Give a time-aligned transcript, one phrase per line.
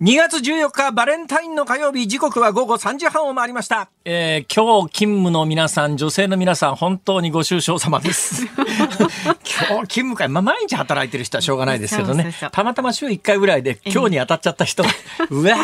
[0.00, 3.90] 2月14日バレンタインの火曜日時刻は午後3時半を回りました。
[4.04, 8.46] えー、今日勤務の皆さん、女性の皆さん、本当にご愁傷様です。
[8.54, 12.32] 今日勤務会、まあ、毎日働いてる人はしょうがないですけどね。
[12.52, 14.90] たまたま週1回ぐらいで今日に当たっちゃった人が、
[15.30, 15.56] うわ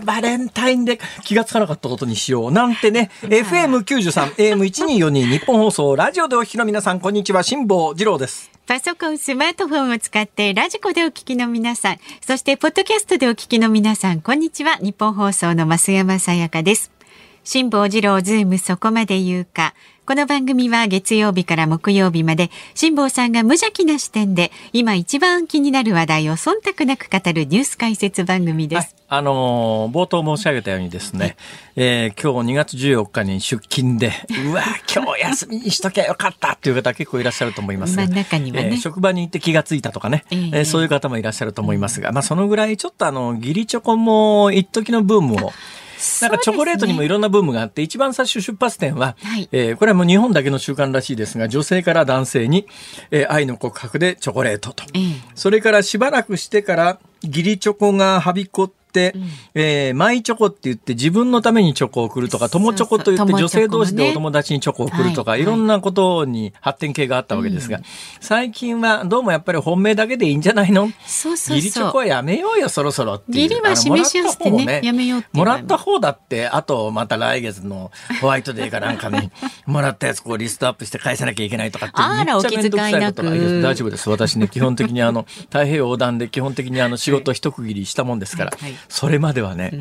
[0.00, 2.52] ー、バレンタインで気がつかなかったことにしよう。
[2.52, 8.53] なんてね、FM93、AM1242 日本放送、ラジオでお聞きの皆さん、こんにちは、辛坊二郎です。
[8.66, 14.76] パソコン、スマートフォンを使ってラジコでお聞きの皆さん、そしてポッドキャストでお聞きの皆さん、こんにちは。
[14.76, 16.90] 日本放送の増山さやかです。
[17.44, 19.74] 辛坊治郎ズームそこまで言うか。
[20.06, 28.94] この番組は月曜日から木曜日まで辛坊さんが無邪気な視点で今一番気になる話題を忖度なく語るニュース解説番組です。
[29.08, 31.36] はい、あのー冒頭申し上げたようにですね、
[31.76, 34.12] えー今日2月14日に出勤で、
[34.46, 34.62] うわ、
[34.94, 38.68] 今日休みにしときゃよかったっていう方結構いらっしゃると思いますが、まあ中にはね。
[38.72, 40.38] えー職場に行って気がついたとかね、ええ。
[40.38, 45.52] えーそういう方もいらっしゃると思いますが、まあそのぐらいちょっとあの、義理チョコも一時のブームを、
[46.22, 49.48] なんかチョコレートにもいろんなブームがあって、一番最初出発点は、はい。
[49.52, 52.66] えーこれはもう日本だけの習慣らしいですが、女性から男性に、
[53.10, 54.84] えー愛の告白でチョコレートと。
[54.94, 55.02] ええ。
[55.34, 58.83] それからしばらくしてから、義理チョコがはびこって、
[59.54, 65.42] えーマイチョコって言って自分のためにチョコを送るとか、友チョコと言ってそうそう女性同士でお友達にチョコを送るとか、はい。
[65.42, 65.44] い。
[65.44, 67.80] ろんなことに発展系があったわけですが、
[68.20, 70.90] 最近はどうもやっぱり本命だけでいいんじゃないの？
[71.06, 72.00] そうそう義理チョコそう。
[72.00, 73.42] はやめようよ、そろそろっていう。
[73.44, 79.30] 義理は示し合わせてねあのもらった方やめようってもらった方だって、あとまた来月のホワイトデーかなんかに、
[79.66, 83.54] もらったやつこうリストアップして返さなきゃいけないとかって、めっちゃめんどくさいことがお気遣いなく。
[83.54, 84.08] いや大丈夫です。
[84.10, 89.72] 私ね、基本的にあの、 太平洋横断で基本的にあの仕事一区切りしたもんですから、はいはいそれまではね、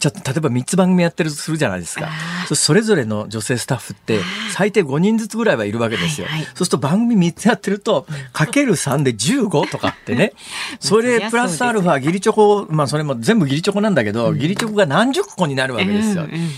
[0.00, 2.08] ちょっと例えば3つ番組やってるとするじゃないですか。
[2.54, 4.20] それぞれの女性スタッフって
[4.54, 6.26] 最低5人ずつぐらいはいるわけですよ。
[6.26, 6.38] はい。
[6.40, 10.32] はいそうすると番組3つやってると、かける3で15とかってね。
[10.80, 16.24] それプラスアルファ、義理チョコ、まあそれも全部義理チョコなんだけど、義理チョコが何十個になるわけですよ。
[16.24, 16.50] うんうん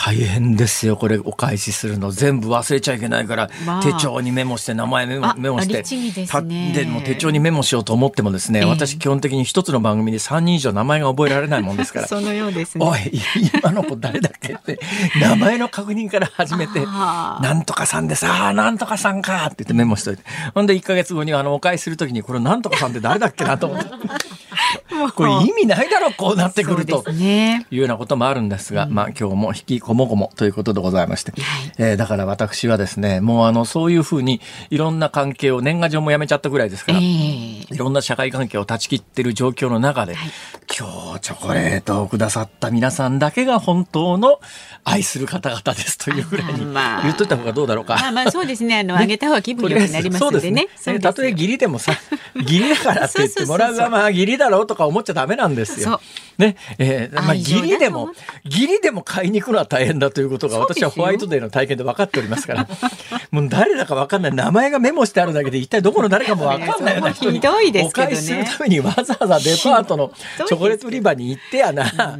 [0.00, 2.12] 大変ですよ、これお返しするの。
[2.12, 5.82] 全部忘れちゃいけないから、まあ手帳にメモして、名前メモあメモして。
[5.82, 12.06] ですねもう手帳にメモしようと思ってもですね、ええ私基本的に一つの番組で3人以上名前が覚えられないもんですから。
[12.08, 12.86] そのようですね。
[12.86, 13.20] おい、
[13.60, 14.78] 今の子誰だっけって、
[15.20, 20.22] 名前の確認から始めて、なんとかさんでさ、あーなんとかさんかって言ってメモしといて。
[20.54, 23.90] ほんで1ヶ月後にあの、お返しするときに、これなんとかさんって誰だっけなと思って。
[25.14, 27.12] これ意味ないだろ、こうなってくるとそう。
[27.12, 27.66] ですね。
[27.70, 31.32] いうようなこともあるんですが、まあ今日も引きこもごもということでございまして、
[31.78, 34.40] えーだから私はですね、もうあの、そういうふうに
[34.70, 40.30] いろんな関係を年賀状もやめちゃったぐらいですから、ええいろんな社会関係を断ち切ってる状況の中で、はい
[40.68, 44.38] 今日チョコレートをくださった皆さんだけが本当の
[44.84, 47.96] 愛する方々ですというぐらいにまあ言っといた方がどうだろうか。
[47.96, 48.80] まあまあそうですね。
[48.80, 50.68] あの、 あげた方が気分良くなりますんでね。
[50.76, 51.00] そうですね。
[51.00, 51.92] たとえ義理でもさ、
[52.36, 56.00] 義理だからって言ってもらうがまあ義理だろうとか思っちゃダメなんですよ。
[56.38, 56.56] ね。
[56.78, 58.10] えーまあ義理でも、
[58.44, 62.68] 義理でも買いに行くのは大変だということが私はホワイトデーの体験で分かっておりますから、
[63.30, 64.34] もう誰だか分かんない。
[64.34, 67.40] 名前がメモしてあるだけで一体どこの誰かも分かんないような人に
[67.86, 70.12] お返しするためにわざわざデパートの
[70.46, 72.18] チョコレート売り場に行ってやな。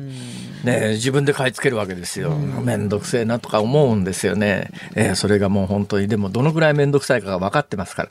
[0.65, 2.31] ね、自分で買い付けるわけですよ。
[2.31, 2.89] めん。
[2.89, 4.71] どくせえなとか思うんですよね。
[4.95, 8.09] えーそれがもう本当に、でもどのぐらいめんどくさいかが分かってますから、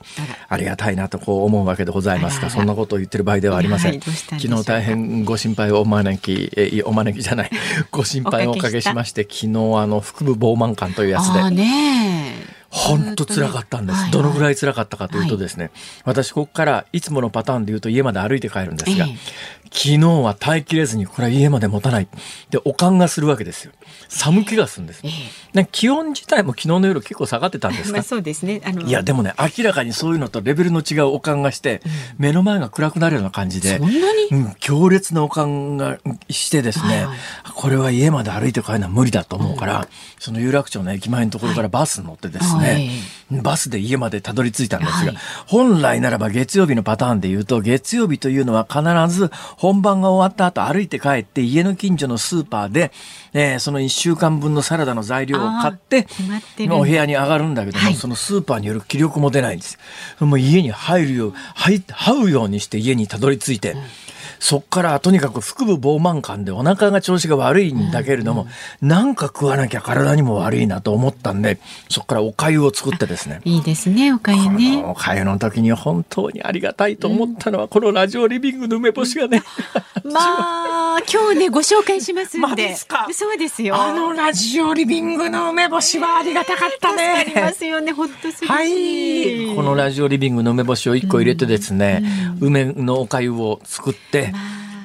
[0.50, 3.92] ありがたいなとこう思うわけでございますが、そんなことを言ってる場合ではありません。
[3.92, 7.52] はい昨日大変ご心配をお招き、えーお招きじゃない、
[7.92, 11.42] ご心配をおかけしまして、昨日あの、腹部膨満感というやつで。
[12.70, 14.12] 本当辛かったんです。
[14.12, 15.72] どのぐらい辛かったかというとですね、
[16.04, 19.18] 私ここからいつものパターンで言うと家まで歩いて帰るんですが、ええ
[19.72, 22.08] 昨日は耐えきれずにこれは家まで持たない。
[22.50, 23.72] で、おかんがするわけですよ。
[24.10, 25.02] 寒気がするんです。
[25.04, 25.10] え
[25.54, 27.94] ね気温自体も昨日の夜結構下がってたんですか？
[27.94, 28.62] まあそうですね。
[28.66, 31.82] あの、いや、でもね、明らかにそういうのとレベルの違うおかんがして、
[32.18, 34.28] 目の前が暗くなるような感じでそ、んなに？
[34.32, 36.00] うん、強烈なおかんが
[36.30, 37.18] してですね、はいはい。
[37.56, 39.88] これは家まで歩いて帰るのは無理だと思うから、
[40.20, 42.90] その有楽町の駅前のところからバスに乗ってですね、
[43.32, 45.16] バスで家までたどり着いたんですが、はい。
[45.48, 48.82] 本来ならば月曜日のパターンで言うと、月曜日というのは必
[49.14, 52.92] ず本番が終わった後歩いて帰って家の近所のスーパーで、
[53.34, 56.08] えーその1週間分のサラダの材料を買って
[56.70, 57.96] お部屋に上がるんだけども、はい。
[57.96, 59.78] そのスーパーによる気力も出ないんです。
[60.20, 63.76] もう家に入るよう、入這うようにして家にたどり着いて、
[64.40, 68.48] そっからとにかく腹部膨満感でお腹が調子が悪いんだけれども、
[68.82, 73.42] なんか食わなきゃ体にも悪いなと思ったんで、そっからお粥を作ってですね。
[73.46, 74.82] いいですね、おかゆこね。
[74.82, 79.42] のお粥の時に本当にありがたいと思ったのは、このラジオリビングの梅干しがね、
[80.04, 82.76] まあ、今日ね、ご紹介しますんで。
[82.76, 83.08] すか？
[83.12, 83.76] そうですよ。
[83.76, 87.54] あのラジオリビングの梅干しはありがたかった助かりまね。
[87.58, 88.52] すよね、ほっとするし。
[88.52, 89.56] はい。
[89.56, 92.04] このラジオリビングの梅干しを1個入れてですね、
[92.40, 94.27] 梅のお粥を作って、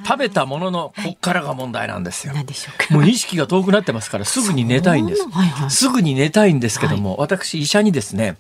[0.05, 2.35] 食べたもののこっからが問題なんですよ。
[2.35, 2.93] 何でしょうか。
[2.93, 5.71] もう意識が遠くなってますからすぐに寝たいんですそうはいはい。
[5.71, 8.37] すぐに寝たいんですけども、私医者にですね、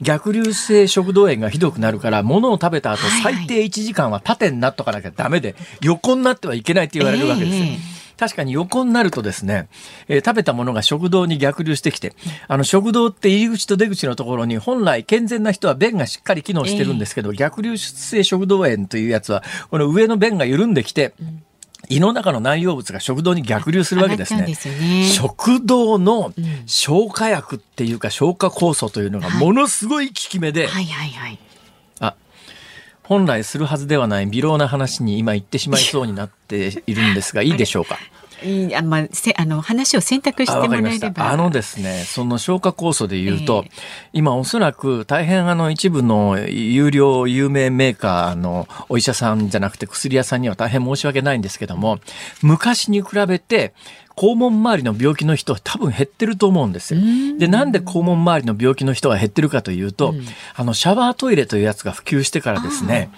[0.00, 7.64] 逆流性食道炎がひどくなるから、物を食べた後、はいはい最低1時間は縦になっとかなきゃダメで、横になってはいけないって言われるわけですよ。
[7.64, 9.68] ええ確かに横になるとですね、
[10.08, 12.14] えー食べたものが食道に逆流してきて、
[12.48, 21.14] あの食道って入り口と出口のところに本来健全な人は便がしっかり機能してるんですけど、逆流性食道炎というやつは、この上の便が緩んできて、
[21.88, 24.54] 胃の中の内容物が食道に逆流するわけですね。
[24.54, 26.32] すよね食道の
[26.66, 31.38] 消化薬っていうか消化酵素というのがものすごい効き目で、はいはいはい。
[33.06, 37.98] あ本来するはずではない微量な話に今言ってしまいそうになっているんですがいいでしょうか？
[38.42, 40.92] いいあまあせあの話を選択してあもら。
[40.92, 41.30] えれば。
[41.30, 43.80] あのですね、その消化酵素で言うと、ええ
[44.12, 51.98] 今おそらく大変あの一部の有料有名メーカーのお医者さんじゃなくて薬屋さんには大変申し訳ないんですけども、
[52.42, 53.72] 昔に比べて
[54.16, 57.00] 肛門周りの病気の人は多分減ってると思うんですよ。
[57.38, 60.14] で、なんで肛門周りの病気の人が減ってるかというと、
[60.54, 63.10] あのシャワートイレというやつが普及してからですね、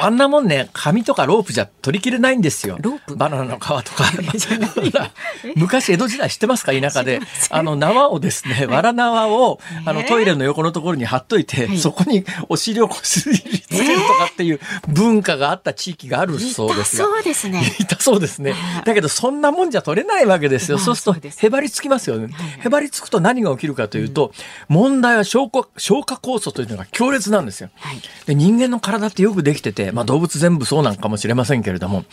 [0.00, 2.78] あんなもんね、紙とかロープじゃ取りきれないんですよ。
[2.80, 3.16] ロープ？
[3.16, 3.82] バナナの皮とか。
[5.56, 7.18] 昔江戸時代知ってますか田舎で。
[7.50, 11.78] あの縄をですね、わら縄をあのトイレの横のところに貼っといて、はい。
[11.78, 17.04] そこにお尻をこすりつけるとかっていう文化があった地域があるそうですが。
[17.04, 17.62] そうですね。
[17.78, 18.54] いたそうですね。
[18.84, 20.78] だけどそんなもんじゃ取れないわけですよ。
[20.78, 22.32] まあそうするとへばりつきますよね。
[22.64, 24.32] へばりつくと何が起きるかというと、
[24.68, 27.70] 問題は消化消化酵素というのが強烈なんですよ。
[27.76, 32.04] はいで人間の体ってよくできてて、まあ、動物全部そうなんかもしれませんけれども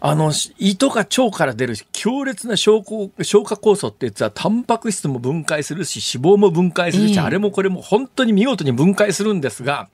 [0.00, 9.88] あの胃とか腸から出る強烈な消化消化酵素ってやつはタンパク質も分解するし脂肪も分解するし、ええあれもこれも本当に見事に分解するんですが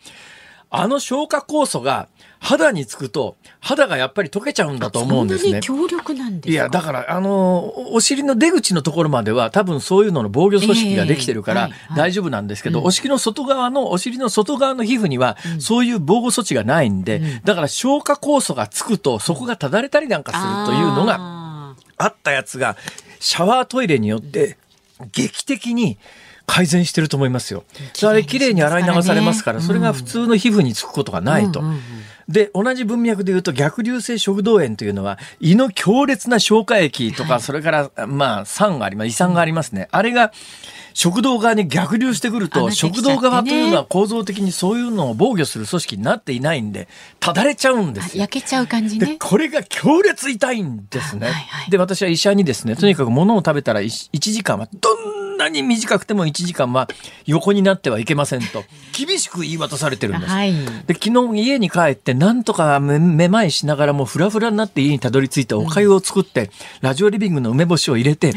[0.75, 2.09] あの消化酵素が
[2.41, 5.61] 肌につくと肌がやっぱり溶けちゃうんだと思うんですね。
[5.63, 6.51] そんなに強力なんですか？
[6.51, 22.77] いや、だから、あの、お尻の出口のところまでは多分そういうのの防御組織ができてるから大丈夫なんですけど、お尻の外側の、お尻の外側の皮膚にはそういう防護措置がないんで、だから消化酵素がつくとそこがただれたりなんかするというのがああったやつが、
[23.21, 24.57] シャワートイレによって
[25.13, 25.99] 劇的に
[26.53, 27.65] 改善してると思いますよ。
[28.03, 31.65] あれ綺麗に洗い流されますから、それが普通の皮膚につくことがないと。
[32.29, 39.89] で、同じ文脈で言うと逆流性食道炎というのは胃の強烈な消化液とか、それからまあ酸があります、胃酸がありますね。
[39.93, 40.31] あれが
[40.95, 46.89] 食道側に逆流してくると、ね食道側というのは構造的にそういうのを防御する組織になっていないんで、
[47.21, 48.23] ただれちゃうんですよ。
[48.23, 49.17] 焼けちゃう感じでね。
[49.19, 51.27] これが強烈痛いんですね。
[51.27, 54.95] はいはいで私は医者にですねとにかく物を食べたら 1, 時間はど
[55.35, 56.89] んなに短くても1時間は
[57.25, 60.33] 横になってはいけませんと 厳しく言い渡されてるんです。
[60.33, 60.53] はい。
[60.87, 66.51] で昨日家に帰ってなんとかめめまいしながらもフラフラになって家にたどり着いてお粥を作って、
[66.81, 68.33] ラジオリビングの梅干しを入れて。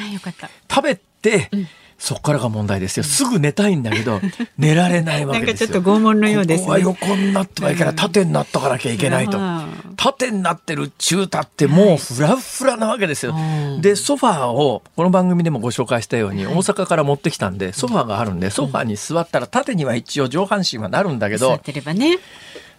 [0.69, 1.49] 食べて、
[1.97, 3.03] そこからが問題ですよ。
[3.03, 4.19] すぐ寝たいんだけど、
[4.57, 5.67] 寝られないわなんかけですよ。
[5.69, 6.65] ちょっと拷問のようですね。
[6.65, 7.95] ここは横になってはいけない。
[7.95, 9.95] 縦になっとかなきゃいけないとうん。
[9.95, 13.77] 縦になってる中太ってもうフラフラなわけですよう。
[13.77, 22.19] んで、ソファーを、この番組でもご紹介したように、大阪から持ってきたんで、ソファーがあるんで、ソファーに座ったら縦には一応上半身はなるんだけど座っ、てればね。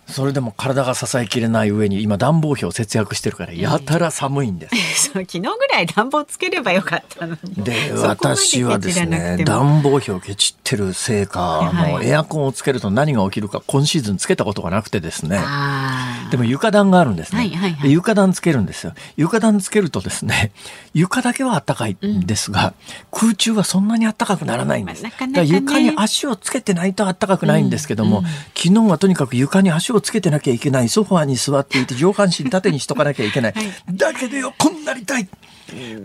[0.09, 5.11] それでも体が支えきれない上に、今暖房費を節約してるから、やたら寒いんです。
[5.13, 7.65] そう昨日ぐらい暖房つければよかったのに。
[7.65, 11.93] で私はですね暖房費をケチってるせいか、はい。
[11.93, 15.41] もうエアコンをつけると何が起きるか今シーズンつけたことがなくてですね。
[15.41, 17.89] あでも床暖があるんですね、はいはいはい。
[17.89, 18.95] で床暖つけるんですよ。
[19.17, 20.53] 床暖つけるとですね
[20.95, 22.75] 床だけは暖かいんですが、
[23.11, 25.47] 空中はそんなに暖かくならないんです、まあなかなかね。
[25.47, 28.23] 床に足をつけてないと暖かくないんですけども、
[28.55, 35.29] 昨日はとにかく床に足をつけてなきゃいけないソファーに座っていて上半身縦にしとかなきゃいけない、はいだけど横になりたい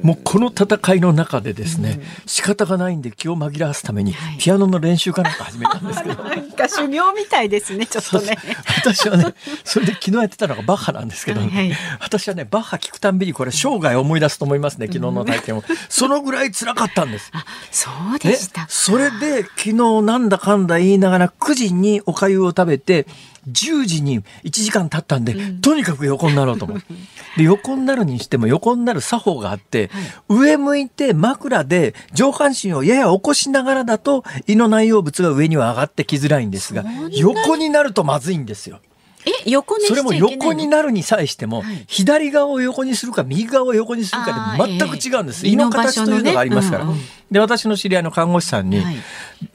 [0.01, 6.29] もうこの戦いの中でですね、仕方がないんで気を紛らわすためにはいピアノの練習かなんか始めたんですけどあ。
[6.29, 8.37] なんか修行みたいですね、 ちょっとね。
[8.77, 15.63] 私はね、それで昨日やってたのがバッハなんですけど、はいはい私はね、バッハ聞くたんびにこれ生涯思い出すと思いますね、昨日の体験を。
[15.89, 17.29] そのぐらい辛かったんです。
[17.33, 18.67] あ、そうでねしたか。
[18.69, 23.05] それで昨日なんだかんだ言いながら9時にお粥を食べて
[23.49, 26.83] 10時に1時間経ったんで、とにかく横になろうと思う。
[27.37, 29.89] で横になるにしても横になる作法があって、
[30.27, 38.79] 上向いて枕で上半身をやや起こしながらだと胃の内容物が上には上がってきづらいんですが横になるとまずいんですよ。
[39.25, 41.83] え、横にそれも横になるに際しても、はい。
[41.87, 45.45] 左側を横にするか右側を横にするかで全く違うんです。
[45.45, 45.51] ええ。
[45.53, 46.83] 胃の形というのがありますから。
[46.83, 47.21] 胃の場所のね。
[47.31, 48.95] で、私の知り合いの看護師さんに、はい。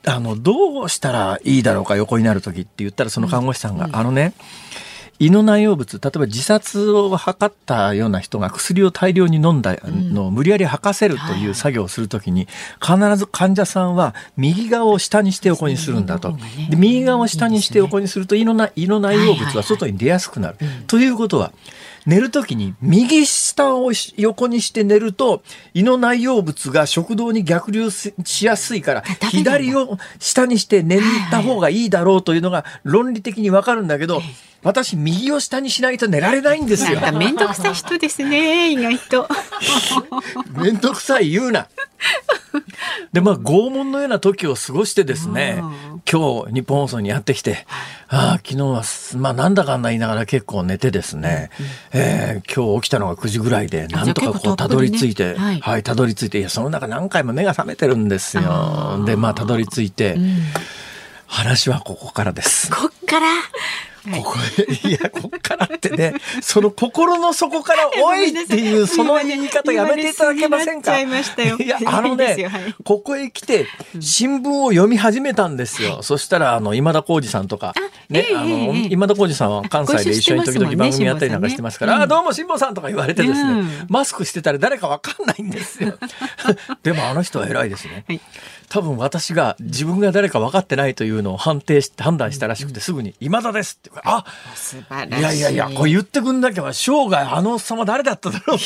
[0.07, 4.35] あの、どうしたらいいだろうか横になる時って言ったらその看護師さんが、あのね、
[5.19, 12.47] 胃の内容物例えば自殺を図ったような人が薬を大量に飲んだのを無理やり吐かせるという作業をするときに
[12.81, 16.37] 必ず患者さんは右側を下にして横にするんだと、
[16.71, 20.59] で右側を下にして横にすると胃のな胃の内容物は外に出やすくなる。
[20.87, 21.53] ということは
[22.07, 25.43] 寝るときに右下を横にして寝ると
[25.75, 34.23] 胃の内容物が食道に逆流しやすいから左を下にして寝た方がいいだろうというのが論理的にわかるんだけど
[34.67, 37.01] 私右を下にしないと寝られないんですよ。
[37.13, 39.29] めんどくさい人ですね意外と。
[40.51, 41.69] めんどくさい言うな。
[43.13, 45.63] でまあ拷問のような時を過ごしてですね
[46.11, 47.65] 今日日本放送にやってきて、
[48.09, 48.83] あ昨日は
[49.19, 51.51] まあなんだかんだ言いながら結構寝てですね、
[51.95, 59.05] うん、えー、今日起きたのが9時ぐらいでなんとかこうたどり着いて、ね、はい、はい、たどり着いていやその中何回も目が覚めてるんですよ。
[59.07, 60.37] でまあたどり着いて、うん、
[61.27, 62.69] 話はここからです。
[62.69, 63.29] こっから？
[64.15, 64.35] ここ
[64.85, 70.93] へ、いや、こっからってね、 その心の底から おいっていうその言い方やめていただけませんか？
[71.59, 73.67] いや、あのね、ここへ来て、
[74.01, 76.03] 新聞を読み始めたんですよ。
[76.03, 77.75] そしたら、あの、今田耕司さんとか、
[78.09, 85.99] ね、あの、今田耕司さんは関西で一緒に時々番組やったりなんかしてますから、あ、どうも辛坊さんとか言われてですね、マスクしてたら誰かわかんないんですよ。
[86.83, 88.05] でもあの人は偉いですね。
[88.69, 93.91] 多分私が自分が誰か分かってないというのを判定して判断したらしくてすぐに「今田です」って。
[94.05, 95.39] あ素晴らしい。
[95.39, 98.59] いやいやいやこれ言ってくんなきゃ生涯あのおっさんは誰だっただろう。
[98.59, 98.63] と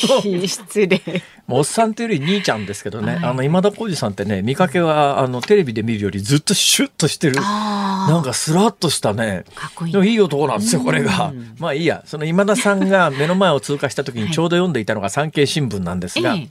[0.47, 1.01] 失礼。
[1.47, 7.37] もうおっさんというより兄ちゃんですけどね、はい、あの今田耕司さんってね見かけはあのテレビで見るよりずっとシュッとしてる。
[7.41, 9.45] なんかスラッとしたね。
[9.87, 10.11] いい。
[10.11, 11.33] いい男なんですよこれが。
[11.59, 12.03] まあいいや。
[12.07, 16.51] その今田さんが目の前を通過した時にちょうど読んでいたのが産経新聞なんですが、はい、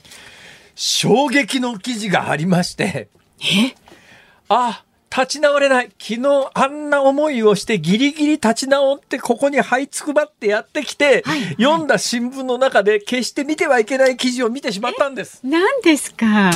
[0.74, 3.08] 衝撃の記事がありまして
[3.40, 3.74] え？
[4.48, 4.82] あ
[5.14, 5.90] 立ち直れない。
[5.98, 15.40] 昨日あんな思いをしてギリギリ立ち直ってここに這いつくばってやってきて、はいはい、読んだ新聞の中で決して見てはいけない記事を見てしまったんです。
[15.42, 16.50] 何ですか？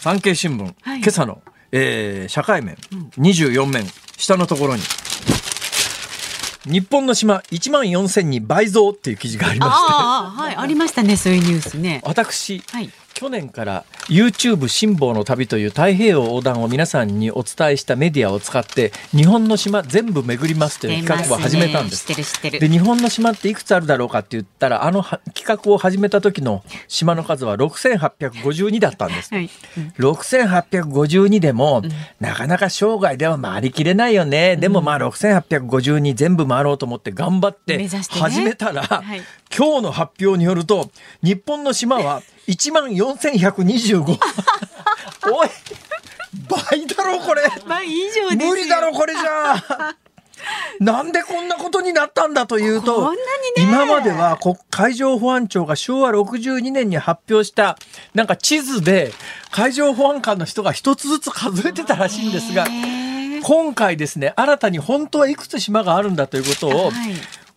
[0.00, 2.76] 産経新聞、はい、今朝の、えー、社会面、
[3.18, 3.84] 24面、
[4.16, 4.82] 下のところに。
[6.66, 9.76] 日本の島1万4000に倍増っていう記事がありまして。
[9.92, 12.02] あ,、はい、ありましたねそういうニュースね。
[12.04, 22.06] 私、はい、去年から YouTube 辛抱の旅という太平洋横断を皆さんにお伝えしたメディアを使って日本の島全部巡りますという企画を始めたんです。
[22.40, 29.34] で日本の島っていくつあるだろうかって言ったらあの企画を始めた時の島の数は6852だったんです。
[29.34, 29.50] はい。
[29.76, 34.56] うん、6852でも、うん、なかなか生涯では回りきれないよね。
[34.56, 39.22] でもまあ6852全部回ろうと思って頑張って始めたら、ねはい、
[39.54, 40.90] 今日の発表によると
[41.22, 44.18] 日本の島は1万4125
[45.32, 45.48] おい
[46.48, 47.42] 倍だろこれ。
[47.66, 49.94] 倍以上無理だろこれじゃ
[50.80, 53.12] なんでこんなことになったんだというと、
[53.56, 54.38] 今までは
[54.70, 57.76] 海上保安庁が昭和62年に発表した
[58.14, 59.12] なんか地図で
[59.50, 62.66] 海上保安官の人が一つずつ数えてたらしいんですが、
[63.42, 66.92] 今回ですね、新たに本当はいくつ島があるんだということを、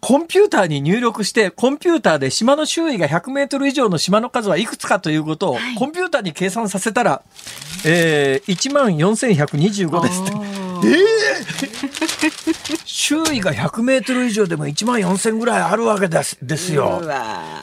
[0.04, 7.22] コンピューターに入力して、コンピューターで島の周囲が100メートル以上の島の数はいくつかということを、コンピューターに計算させたら、
[7.86, 10.32] えー、1万4125ですって。
[10.84, 17.02] えー、周囲が100メートル以上でも1万4000ぐらいあるわけですですよ。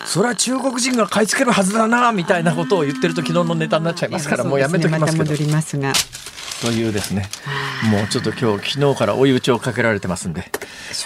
[0.06, 5.34] それは中国人が買い付けるはずだなみたいなことを言ってると昨日のネタになっちゃいますからもうやめときますけど。
[6.60, 7.28] というですね
[7.90, 10.44] もうちょっと今日昨日から追い打ちをかけられてますんで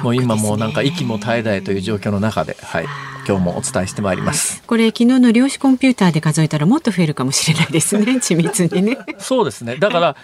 [0.02, 2.84] もう今もうなんか息も絶え絶えという状況の中で、はい、
[3.26, 4.62] 今日もお伝えしてまいります。
[4.66, 8.98] これ昨日の量子コンピューターで数えたらもっと増えるかもしれないですね緻密にね。
[9.18, 10.16] そうですねだから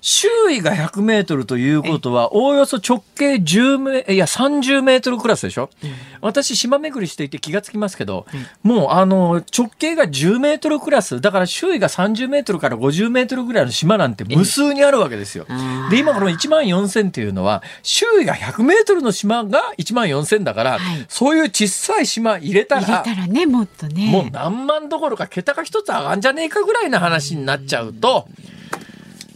[0.00, 8.26] 周囲が100メートルということは、おおよそ直径10メいや30メートルクラスでしょ、うん、私、島巡りしていて気がつきますけど、
[8.64, 15.46] うん、もうあの直径が10メートルクラス、だから周囲が30メートルから50メートルぐらいの島なんて無数にあるわけですよ。
[15.90, 24.10] で、今この1万4000っていうのは、周囲が100メートルの島が1万4000だから、はい、そういう小さい島入れたら、入れたらね、もっとね。
[24.10, 28.28] もう何万どころか桁が一つ上がんじゃねえかぐらいな話になっちゃうと、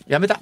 [0.06, 0.40] やめた。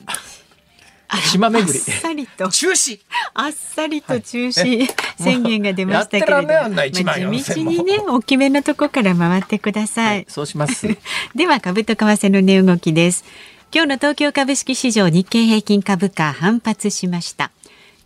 [1.23, 1.79] 島巡り。
[1.79, 2.49] あっさりと。
[2.49, 3.01] 中止。
[3.35, 4.87] あっさりと中止、
[5.19, 6.71] 宣言が出ましたけれども。
[6.71, 10.17] まあ、地道にね、大きめのとこから回ってください。
[10.17, 10.89] はい、そうします。
[11.35, 13.25] では、株と為替の値動きです。
[13.73, 17.51] 今日の東京株式市場日経平均株価反発しました。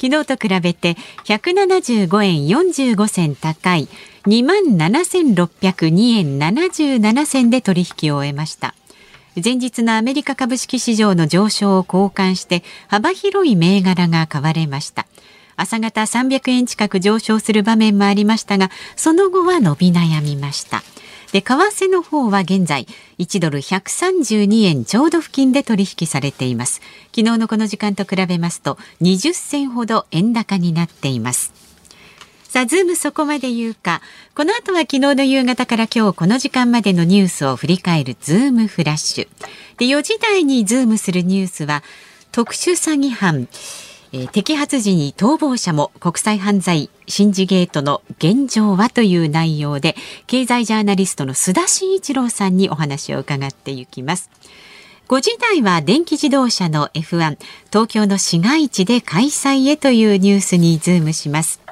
[0.00, 3.88] 昨日と比べて175円45銭高い
[4.26, 8.74] 2万7602円77銭で取引を終えました。
[9.44, 15.06] 前日のアメリカ株式市場の上昇を好感して幅広い銘柄が買われました。
[15.56, 20.82] 朝方300円近く上昇する場面もありましたがその後は伸び悩みました。
[21.32, 22.86] で為替の方は現在
[23.18, 26.80] 1ドル132円ちょうど付近で取引されています。
[27.14, 31.67] 昨日のこの時間と比べますと20銭ほど円高になっています。
[32.48, 34.00] さあ、ズームそこまで言うか。
[34.34, 39.28] この後は昨日の夕方から今日この時間までのニュースを振り返るズームフラッシュ。
[39.76, 41.82] で、4時台にズームするニュースは、
[42.32, 43.48] 特殊詐欺犯、
[44.12, 54.30] えー、摘発時に逃亡者も国際犯罪シンジケートの現状はという内容で経済ジャーナリストの須田慎一郎さんにお話を伺っていきます
[55.08, 57.38] 5時台は電気自動車の F1
[57.70, 61.67] 東京の市街地で開催へというニュースにズームします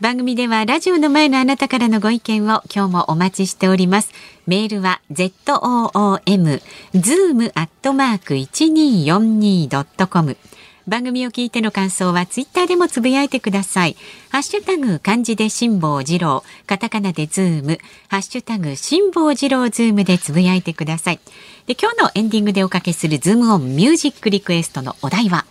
[0.00, 4.12] 番組ではラジオの前のあなたからのご意見を今日もお待ちしております。
[4.46, 6.62] メールは zoom
[6.94, 10.36] zoom アットマーク 1242.com
[10.86, 13.96] 番組を聞いての感想はツイッターでもつぶやいてください。
[14.30, 21.18] ハッシュタグ漢字で辛坊治郎、カタカナでズーム、ハッシュタグ辛坊治郎ズームでつぶやいてください。
[21.66, 25.44] で今日のエンディングでおかけするズームオンミュージックリクエストのお題は？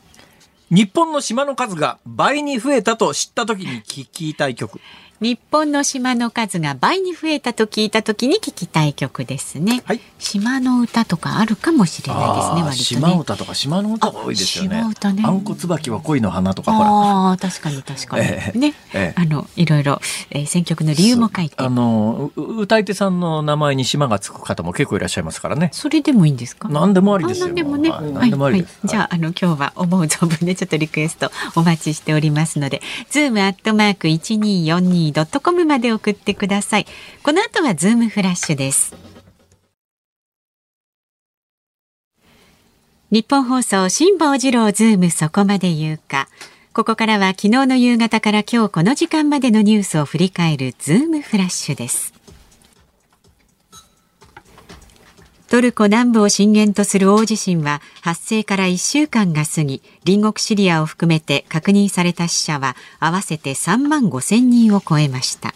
[0.70, 4.82] 日本の島の数が倍に増えたと知った時に聞きたい曲。
[5.20, 14.78] 日本の島の数が倍に増えたと聞いたときに聞きたい曲ですね、はい、島の歌とかあるかもしれないですね、ね、島歌とか島の歌が多いですよね。
[14.78, 15.24] 島歌ね。
[15.26, 21.56] あんこ椿は恋の花とかああ確かに確かに、えー、ね、えー、あのいろいろ、えー、選曲の理由も書いて。
[21.58, 25.70] あの歌い手さんの名前に島がつく方も結構いらっしゃいますからね。
[25.74, 26.70] それでもいいんですか？
[26.70, 27.48] なんでもありですよ。
[27.48, 28.32] 何でもね、はい、はい。
[28.32, 36.86] はい、じゃああの今日は思う存分でちょっとリクエストお待ちしておりますのでズームアットマーク一二四二ニードットコムまで送ってください。
[37.24, 38.94] この後はズームフラッシュです。
[43.10, 46.28] ニッポン放送辛坊治郎ズームそこまで言うか。
[46.74, 52.17] ここからは昨日の夕方から今日この時間までのニュースを振り返るズームフラッシュです。
[55.50, 65.54] トルコ南部を震源とする大地震は発生から1週間が過ぎ隣国シリアを含めて確認された死者は合わせて3万5千人を超えました。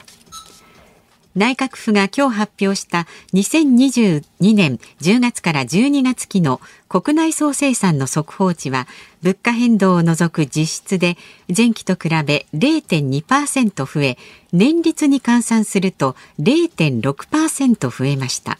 [1.35, 8.85] 内閣府が今日発表した2022年10月から12月期の国内総生産の速報値は
[9.21, 11.15] 物価変動を除く実質で
[11.55, 14.17] 前期と比べ0.2%増え
[14.51, 18.57] 年率に換算すると0.6%増えました。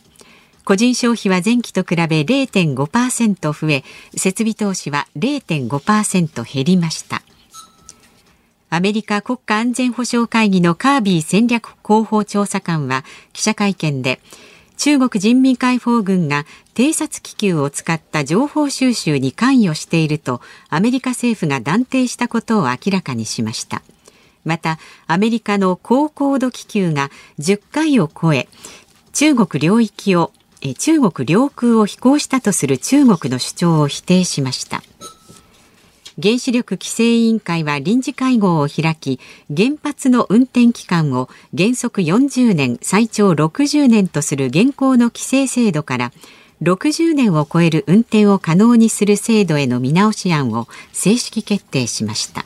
[0.63, 3.83] 個人消費は前期と比べ0.5%増え
[4.15, 7.21] 設備投資は0.5%減りました。
[8.69, 14.21] アメリカ国家安全保障会議のカービー戦略広報調査官は記者会見で
[14.77, 23.81] 中国人民解放軍が偵察気球を使った情報収集に関与しているとアメリカ政府が断定したことを明らかにしました。
[24.45, 28.47] またアメリカの高高度気球が10回を超え
[29.13, 30.31] 中国領域を
[30.77, 34.83] 中国領空を飛行したとする中国の主張を否定しました。
[36.21, 39.19] 原子力規制委員会は臨時会合を開き
[39.55, 46.11] 原発の運転期間を原則40年最長60年とする現行の規制制度から
[46.61, 52.45] 60年を超える運転を可能にする制度への見直し案を正式決定しました。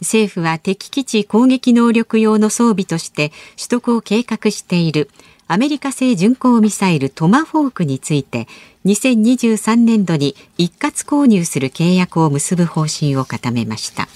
[0.00, 5.10] 政府は敵基地攻撃能力用の装備として取得を計画している
[5.52, 8.46] アメリカ製巡航ミサイルトマホークについて
[8.84, 14.06] 2023年度に一括購入する契約を結ぶ方針を固めました。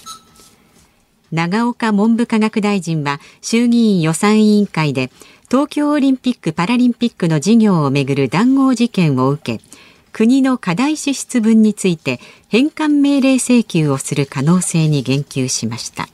[1.33, 5.11] 長岡文部科学大臣は衆議院予算委員会で
[5.51, 9.65] 東京オリンピック・パラリンピックの事業をめぐる談合事件を受け
[10.13, 16.09] 国の課題支出分について返還命令請求をする可能性に言及しました。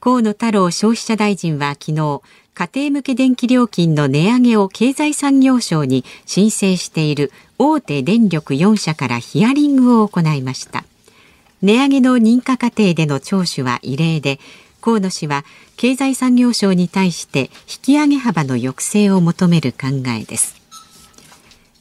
[0.00, 2.22] 河野太郎消費者大臣は昨日
[2.60, 10.84] 家庭向け電気料金の値上げを経済産業省に申請している大手電力4社からヒアリングを行いました。
[11.62, 14.40] 値上げの認可過程での聴取は異例で
[14.82, 15.46] 河野氏は
[15.78, 17.48] 経済産業省に対して引
[17.80, 20.60] き上げ幅の抑制を求める考えです。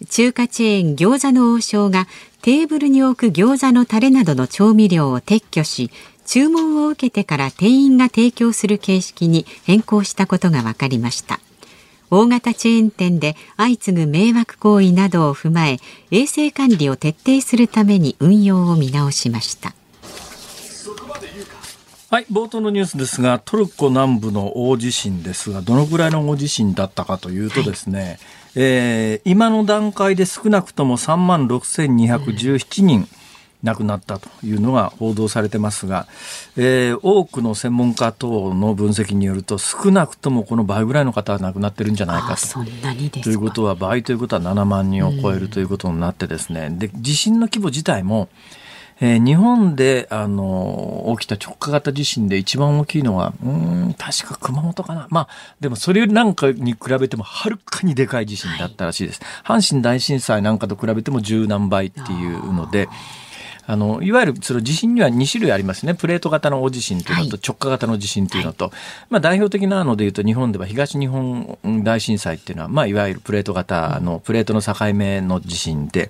[0.09, 2.07] 中華チェーン餃子の王将が
[2.41, 5.91] テーブルに置く餃子のタレなどの調味料を撤去し
[6.29, 11.39] 注文を受けてから店員が提供する形式に変更したことが分かりました。
[12.11, 15.77] 大型チェーン店で相次ぐ迷惑行為などを踏まえ
[16.11, 19.73] 衛生管理を徹底するために運用を見直しました。
[22.11, 28.19] はい冒頭のニュースですがトルコ南部の大地震ですがどのぐらいの大地震だったかというとですね、はい、
[28.55, 33.07] えー、今の段階で少なくとも3万6217人、
[33.63, 36.07] 亡くなったというのが報道されてますが、
[36.55, 42.63] えー、多くの専門家等の分析によると少なくともこの倍ぐらいの方は亡くなってるんじゃないかと。
[43.21, 48.29] ということは倍ということは7万人を超えるということになってですね、で地震の規模自体も
[49.01, 55.07] えー、日本で、あの、起きた直下型地震で一番大きいのは、うん、確か熊本かな。
[55.09, 55.27] まあ、
[55.61, 59.21] でもそれなんかに比べてもはるかにでかい地震だったらしいです。
[59.43, 62.89] はい、阪神大震災なんかと比べても十何倍っていうので、
[63.69, 68.73] あのいわゆるその地震には2種類ありますね、プレート型の大地震というのと直下型の地震というのと、はい、
[69.11, 76.09] まあ、代表的なのでいうと、日本では東日本大震災っていうのは、まあ、いわゆるプレート型のプレートの境目の地震で、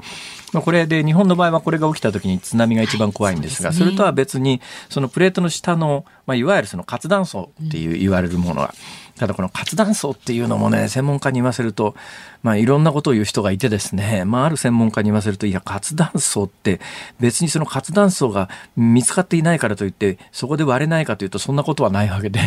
[0.54, 8.74] まあ、これで日本の場合はこれが起きた時に津波が一番怖いんですが、それとは別にそのプレートの下の、まあ、いわゆるその活断層っていう言われるものが、
[9.18, 11.94] ただこの活断層っていうのもね、専門家に言わせると、
[12.42, 16.80] まあいろんなことを言う人がいてですね、まあある専門家に言わせると、いや、活断層って
[17.20, 22.40] 別にその活断層が見つかっていないからといって、そこで割れないかというとそんなことはないわけで、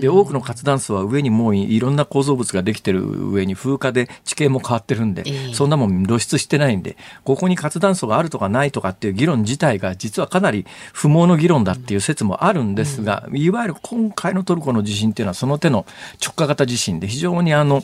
[0.00, 15.84] で、多くの活断層は上にもういろんな構造物ができてる上に風化で地形も変わってるんで、そんなもん露出してないんで、ここに活断層があるとかないとかっていう議論自体が実はかなり不毛の議論だっていう説もあるんですが、いわゆる今回のトルコの地震っていうのはその手の
[16.24, 17.82] 直下型地震で非常にあの、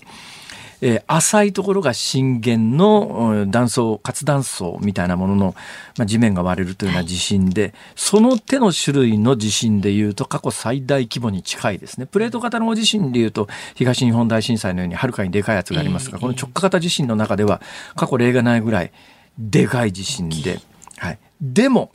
[0.82, 5.54] えー、浅いところが震源の断層活断層みたいなものの、
[5.98, 12.06] まあ、地面が割れるというような地震で、その手の種類の地震でいうと過去最大規模に近いですね。
[12.06, 17.60] プレート型の地震でいうと東日本大震災のようにはるかにでかいやつがありますが、この直下型地震の中では
[17.96, 18.92] 過去例がないぐらい
[19.38, 20.60] でかい地震で、
[20.96, 21.92] はい、でも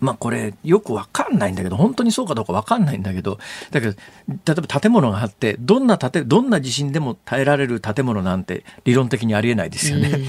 [0.00, 3.38] まあこれよくわかんないんだけど、本当にそうかどうかわかんないんだけど、
[3.70, 3.96] だけど、
[4.28, 10.20] 例えば建物があって、どんな建、どんな地震でも耐えられる建物なんて理論的にありえないですよね。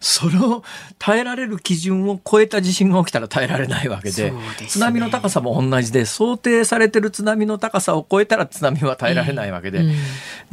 [0.00, 0.62] それを
[0.98, 9.84] 耐えられる基準を超えた地震が起きたら耐えられないわけで、でね、津波の高さも同じで、想定されてる津波の高さを超えたら津波は耐えられないわけで、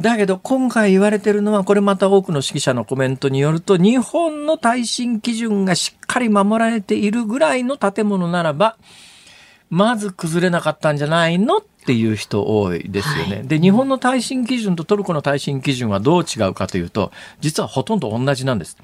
[0.00, 8.76] だけど今回言われてるのは、これまた多くの指揮者のコメントによると、日本の耐震基準がしっかり守られているぐらいの建物ならば、
[9.70, 13.36] まず崩れなかったんじゃないのっていう人多いですよね。
[13.36, 18.78] はい、で、日本の耐震基準とトルコの耐震基準はどう違うかというと、実はほとんど同じなんです。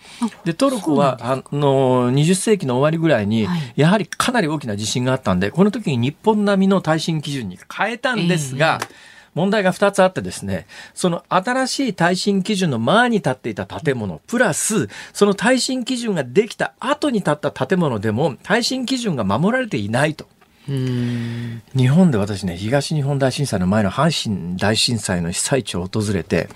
[0.44, 20.26] で、トルコは、あの、20世紀の終わりぐらいに、やはりかなり大きな地震があったんで、この時に日本並みの耐震基準に変えたんですが、えー問題が2つあってですね、その新しい耐震基準の前に建っていた建物、プラス、その耐震基準ができた後に建った建物でも、耐震基準が守られていないと。
[20.66, 26.48] 日本で私ね東日本大震災の前の阪神大震災の被災地を訪れて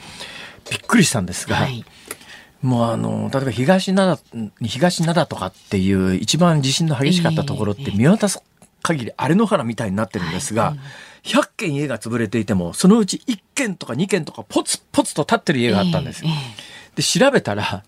[0.70, 1.84] びっくりしたんですが、はい、
[2.62, 4.18] もうあの例えば東灘
[4.62, 8.42] 東灘とかっていう一番地震の激しかったところって見渡す
[8.82, 10.74] 限り荒れ野原みたいになってるんですが、
[11.28, 16.30] 100軒家が潰れていてもそのうち1軒とか2軒とかポツポツと立ってる家があったんですよ。
[16.96, 17.84] で調べたら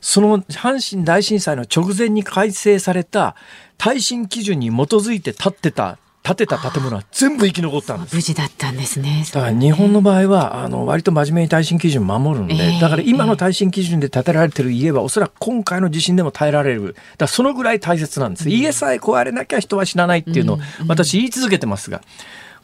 [0.00, 3.34] その阪神大震災の直前に改正された
[3.78, 8.16] 耐震基準に基づいて建ってた建てた建物は全部生き残ったんです。
[8.16, 9.24] 無事だったんですね。
[9.32, 16.82] だから日本の場合は、あの、割と真面目に耐震基準守るんで、えー、だから今の耐震基準で建てられてる家は、おそらく今回の地震でも耐えられる。
[16.86, 18.46] だからそのぐらい大切なんです。
[18.46, 20.58] うん、家さえ壊れなきゃ人は死なないっていうのを、
[20.88, 22.02] 私言い続けてますが、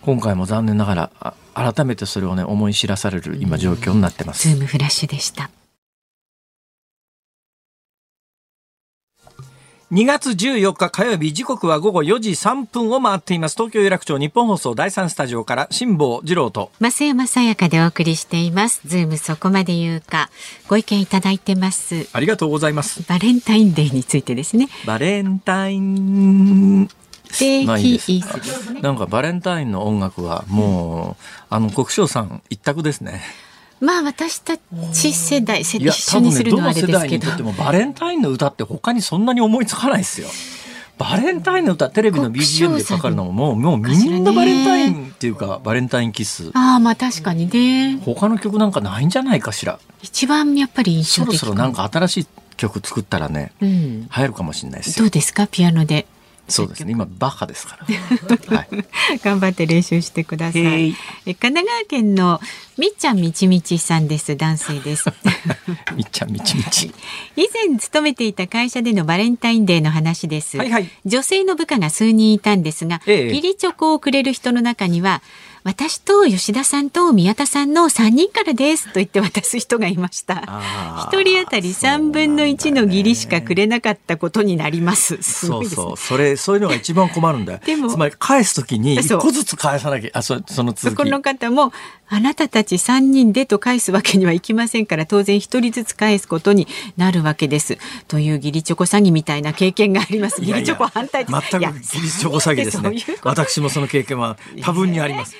[0.02, 4.48] 今回も残念ながら、改めてそれをね、思い知らされる今状況になってます。
[4.48, 5.50] ズームフラッシュでした。
[9.92, 13.56] 2月14日火曜日時刻は午後4時3分を回っています。
[13.56, 18.80] 東京有楽町ニッポン放送第3スタジオから辛坊治郎と増山さやかでお送りしています。
[18.86, 20.30] ズームそこまで言うか
[20.66, 22.08] ご意見いただいてます。
[22.14, 23.02] ありがとうございます。
[23.06, 24.70] バレンタインデーについてですね。
[24.86, 26.88] バレンタイン
[27.38, 33.22] 定期イス、ね、なんかバレンタインの音楽はもう、あの国生さん一択ですね。
[33.80, 34.56] まあ私た
[34.92, 37.36] ち世代一緒にするのはあれですけど。
[37.36, 40.28] でもバレンタインの歌って他にそんなに思いつかないですよ。
[40.98, 46.52] バレンタインの歌テレビの BGM でかかるのももうもうみんなバレンタインっていうかバレンタインキス。
[46.54, 47.98] ああまあ確かにね。
[48.04, 49.80] 他の曲なんかないんじゃないかしら。
[50.02, 55.04] 一番やっぱり印象的そろそろなんか新しい曲作ったらね、うん、流行るかもしれないですよ。
[55.04, 55.48] どうですか？
[55.48, 56.06] ピアノで
[56.52, 56.92] そうですね。
[56.92, 57.86] 今バッハですから、
[58.56, 58.68] はい、
[59.18, 60.62] 頑張って練習してください。
[61.26, 62.40] え神奈川県の
[62.76, 64.36] みっちゃんみちみちさんです。
[64.36, 65.10] 男性です。
[65.96, 66.92] みっちゃんみちみち。
[67.36, 75.22] 以前勤めていた会社でのバレンタインデーの話です、はいはい、女性の部下が数人いたんですが、ええ、義理チョコをくれる人の中には
[75.64, 80.42] 私と吉田さんと宮田さんの3人からですと言って渡す人がいました。
[81.08, 85.22] 一人当たり3分の1の義理しかくれなかったことになります。
[85.22, 85.96] すそうそう。
[85.96, 87.60] それそういうのが一番困るんだよ。
[87.64, 90.98] でもつまり返すときに1個ずつ返さなきゃあそその続き。
[90.98, 91.72] この方も
[92.08, 97.78] あなたたち3人でと返すわけにはいきませんから当然1人ずつ返すことになるわけです。
[98.08, 100.40] という義理チョコ詐欺みたいな経験があります。
[100.40, 101.24] 義理チョコ反対。
[101.24, 102.96] 全く義理チョコ詐欺ですね。
[103.22, 105.36] 私もその経験は多分にあります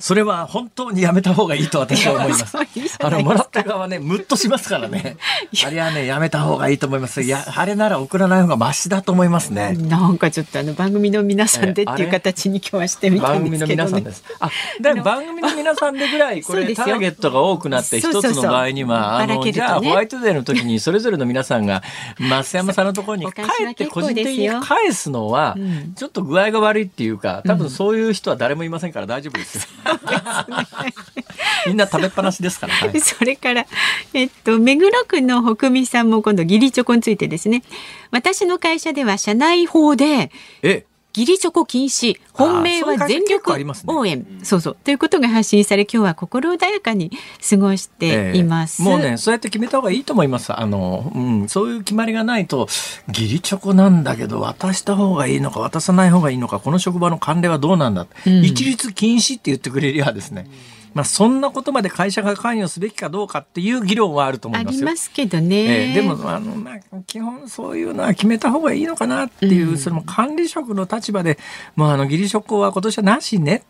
[0.00, 2.56] それは本当にやめた方がいいと私は思います。
[3.04, 5.16] あのもらった側ねムッとしますからね。
[5.64, 7.22] あれはねやめた方がいいと思います。
[7.22, 9.72] いやあれなら送らない方がマシだと思いますね。
[9.72, 14.24] なんかちょっとあの番組の皆さんでっていう形に今日はしてみたんですけど、ね、番組の皆さんです。
[14.40, 21.82] あで番組の皆さんでぐらいこれターゲットが多くなって一つの場合にはあのじゃあホワイトデーの時にそれぞれの皆さんが
[22.18, 25.56] 増山さんのところに 帰って個人的に返すのは
[25.96, 29.68] ちょっと具合が悪いっていうか多分そういう人は誰もいませんから大丈夫です。
[31.66, 33.66] みんな食べっぱなしですから、はい、 それから、
[34.14, 37.62] えっと、目黒区の北見さんも今度義理チョコについてですね。
[38.10, 40.30] 私の会社では社内法で
[40.62, 40.84] え？
[41.16, 43.52] 義理チョコ禁止本命は全力
[43.86, 44.76] 応援、ね、そうそう。
[44.82, 47.10] ということが発信され今日は心穏やかに
[47.48, 50.52] 過ごしています、えー、もうねそうやって決めた方がいいと思います。
[50.52, 52.68] あの、うん、そういう決まりがないと
[53.08, 60.80] 義理チョコなんだけど渡した方がいいのか渡さない方がいいのかこの職場の慣例はどうなんだ、うん、一律禁止って言ってくれりゃですね、うん。
[60.94, 65.90] まあ、そんなことまで会社が関与すべきかどうかっていう議論はあると思いますありますけどね。
[65.90, 71.38] えー、でもあの、まあ、基本そういうのは決めた方がいいのかなっていう、うん、その管理職の立場で、
[71.76, 73.56] まあ、あの義理職は今年はなしね。
[73.56, 73.62] っ、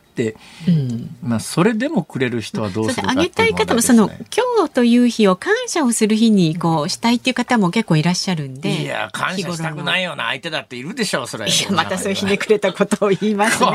[0.69, 11.47] うん、まあ、それでもくれる人はどうするか、ね、あげたい方もその今日という日を感謝をする日にこうしたいっていう方も結構いらっしゃるんでいや感謝したくないような相手だっているでしょうそれ。
[11.47, 13.71] いやまたそうひねくれたことを言いますね。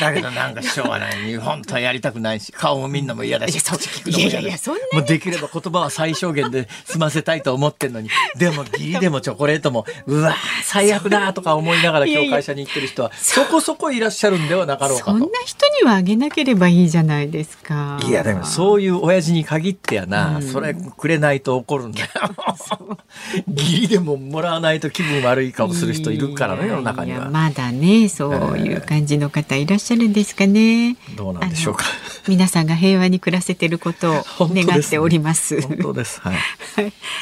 [0.00, 1.36] だけどなんかしょうがない。
[1.36, 10.34] 本当はやりたくないし、顔もみんなも嫌だし、そっち聞くのも嫌だいやいやそんな、もうできれば言葉は最小限で済ませたいと思ってんのに、 でもギリでもチョコレートも、うわ
[10.64, 14.99] 最悪だとか思いながら今日会社に行ってる人は、そこそこいらっしゃるんではなかろう。
[15.04, 17.98] そんな人にはあげなければいいじゃないですか。
[18.06, 22.08] いや、でもそういう親父に限ってやな、うん、それくれないと怒るんだよ。
[23.48, 27.30] ギリでももらわないと気分悪い顔する人いるからね、世の中には。
[27.30, 30.96] まだね、そういう感じの方いらっしゃるんですかね。
[31.16, 31.84] どうなんでしょうか。
[32.28, 35.60] 皆さんが平和に暮らせていることを願っております。
[35.62, 36.20] 本当です。
[36.20, 36.36] はい。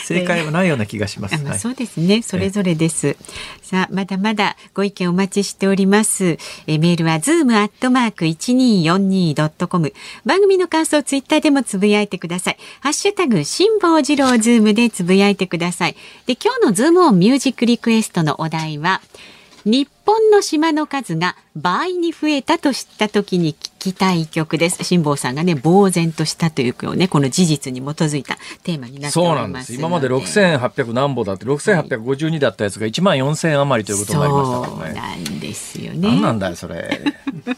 [0.05, 1.45] 正解はないような気がします。
[1.45, 2.23] はい、そうですね。
[2.23, 3.17] それぞれです。
[3.63, 6.39] さあ、まだまだご意見お待ちしております。
[6.67, 9.93] えメールはズームアットマーク一二四二ドットコム。
[10.25, 12.57] 番組の感想ツイッターでもつぶやいてください。
[12.81, 15.97] ハッシュタグ辛坊治郎ズームでつぶやいてください。
[16.27, 19.01] で、今日のズームオンミュージックリクエストのお題は。
[19.65, 37.01] 日本の島の数が倍に増えたと知った時に聞きたい曲です辛坊さんがね呆然としたというかねこの事実に基づいたテーマになっておりますそうなんです今まで6800何歩だって6852だったやつが1万4000余りということになりましたからねそうなんですよね何なんだよそれ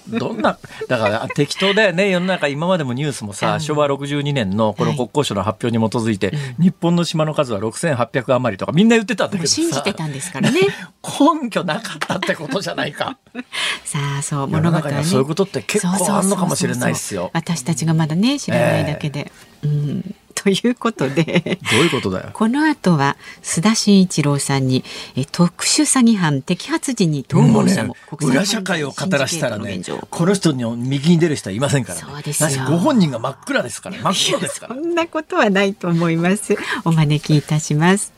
[0.08, 2.10] どんなだから適当だよね。
[2.10, 10.60] 世の中今までもニュースもさ、うん、昭和62年のこの国交省の発表に基づいて、はい、日本の島の数は6800余りとかみんな言ってたんだけど信じてたんですからね。
[11.02, 13.18] 根拠なかったってことじゃないか。
[13.84, 15.04] さあそう物語ね。
[15.04, 17.30] そういうことって結構あんのかもしれないですよ。
[17.32, 21.58] 私たちがまだね知らないだけで、えー、うんということで。
[21.70, 22.30] どういうことだよ？
[22.32, 24.84] この後は須田慎一郎さんに
[25.16, 32.64] え特殊詐欺犯摘発時に逃亡者も、ね、裏社会を語らしたらねこの人に右に出る人はいませんから、ね、そうですよ。
[32.68, 34.74] ご本人が真っ暗ですから真っ黒ですから。
[34.74, 36.56] そんなことはないと思います。
[36.84, 38.12] お招きいたします。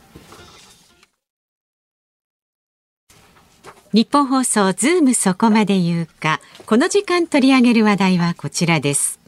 [3.92, 6.40] 日本放送ズームそこまで言うか。
[6.64, 9.20] この時間取り上げる話題はこちらです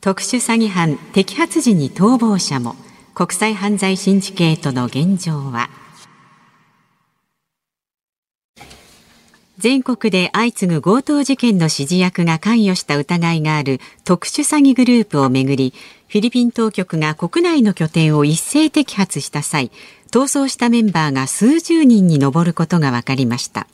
[0.00, 2.76] 特殊詐欺犯摘発時に逃亡者も
[3.14, 5.68] 国際犯罪シンジケートの現状は？
[9.58, 15.74] 全国で相次ぐ強盗事件の指示役が関与した疑いがある特殊詐欺グループをめぐり
[16.06, 19.72] フィリピン当局が国内の拠点を一斉摘発した際
[20.12, 23.66] 逃走したメンバーが数十人に上ることが分かりました。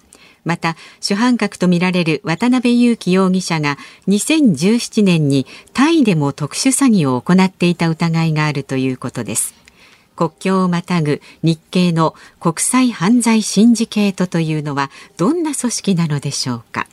[0.44, 3.78] また主犯格とみられる渡辺裕樹容疑者が
[4.08, 9.54] 2017年にタイでも特殊詐欺を行っていた疑いがあるということです。
[10.16, 16.86] 国境をまたぐ日系の国際犯罪シンジケートというのはどんな組織なのでしょうか。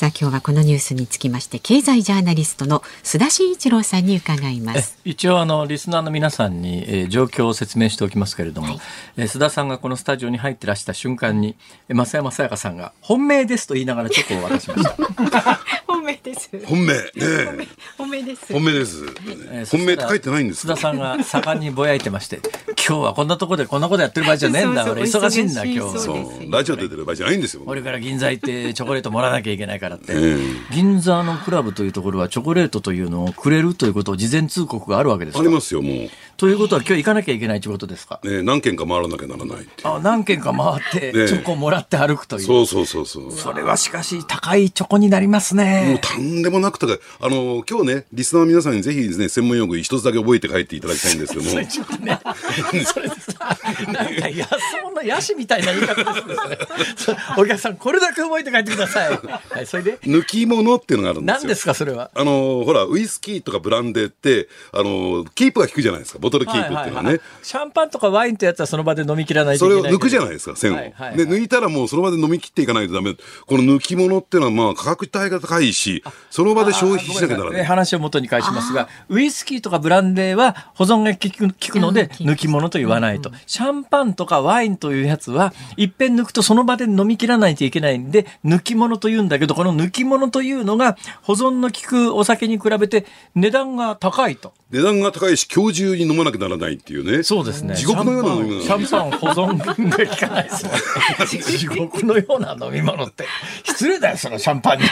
[0.00, 4.98] さあ今日はこのニュースにつきまして経済ジャーナリストの須田慎一郎さんに伺います。
[5.04, 8.80] 一応あのリスナーの皆さんに、えー、状況を説明しておきますけれども、はい、
[9.18, 11.54] えー、須田さんがこのスタジオに入ってらした瞬間に、
[11.90, 14.84] えー、増山さやかさんが本命ですと言いながらチョコを渡しまし
[15.30, 15.60] た。
[15.86, 16.50] 本命です。
[16.64, 16.94] 本命。
[16.94, 18.52] ね本命です。
[18.54, 19.04] 本命です、
[19.50, 22.40] えー、本命って書いてないんです須田さんが盛んにぼやいてまして
[22.88, 36.08] 今日はこんなところでこんなことやってる場合じゃねえんだ俺忙しいんだ今日そうラジオ出てる場合じゃないんですよ俺から銀座行ってチョコレートもらわなきゃいけないからって、えー銀座のクラブというところはチョコレートというのをくれるということを事前通告があるわけですありますよ、もう。
[36.40, 38.18] ということは今日行かなきゃいけないということですか？
[38.24, 42.42] ね、何件か回らなきゃならないあ、何件か回って、チョコもらって歩くという。
[42.46, 43.30] そうそうそうそう。
[43.32, 45.84] それはしかし高いチョコになりますね。
[45.90, 46.98] もうとんでもなく高い。
[47.20, 51.50] あの、今日ね、リスナーの皆さんにぜひですね、専門用語一つだけ覚えて帰っていただきたいんですけども。
[51.52, 52.18] それちょっとね、
[52.86, 53.58] それさ、
[53.92, 54.48] なんか安
[54.82, 56.22] 物のヤシみたいな言い方で
[56.96, 57.16] すね。
[57.36, 59.10] お客さん、これだけ覚えて帰ってください。
[59.50, 59.98] はい、それで？
[60.04, 61.40] 抜き物っていうのがあるんですよ。
[61.42, 62.10] 何ですか、それは？
[62.14, 66.92] あの、ほら、ウイスキーとかブランデーって、あの、キープが効くじゃないですか、ボトルキープっていうのはね。
[66.92, 70.76] はいはいはい、シャンパンとかワインってやつはその場で飲み切らないといけないそれを抜くじゃないですか、線を。
[70.76, 73.14] はいはいはい、で、抜いたらもうその場で飲み切っていかないとダメ。
[73.46, 77.64] この抜き物っていうのは、まあ、価格帯が高いし、その場で消費しなきゃならない。
[77.64, 83.40] 話を元に返しますが、ウイスキーとかブランデーは保存が効く効くので、抜き物と言わないと、うんうん。
[83.46, 94.52] シャンパンとかワインというやつは、いっぺん抜くとその場で飲み切らないといけないんで、抜き物と言うんだけど、この抜き物というのが、保存の効くお酒に比べて値段が高いと。
[94.70, 97.22] 値段が高いし、今日中に飲まなきゃならないっていうね。
[97.22, 97.74] そうですね。
[97.76, 98.62] 地獄のような飲み物。
[98.62, 101.42] シャンパン保存が効かないですね。
[101.58, 103.26] 地獄のような飲み物って。
[103.64, 104.86] 失礼だよ、そのシャンパンに。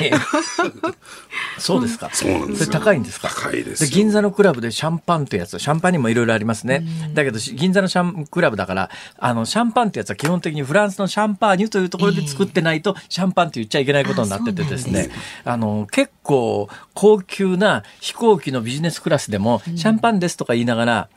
[1.59, 2.11] そうですか。
[2.13, 3.29] そうなんですそれ高いんですか？
[3.29, 3.91] 高いですで。
[3.91, 6.85] 銀座のクラブでシャンパンってやつ、シャンパンにもいろいろありますね。
[7.15, 15.11] だけど、銀座のシャンクラブだから、あの、シャンパンってやつは基本的にフランスのシャンパーニュというところで作ってないと、シャンパンって言っちゃいけないことになっててですね。
[15.45, 21.09] あの、結構高級な飛行機のビジネスクラスでも、シャンパンですとか言いながら、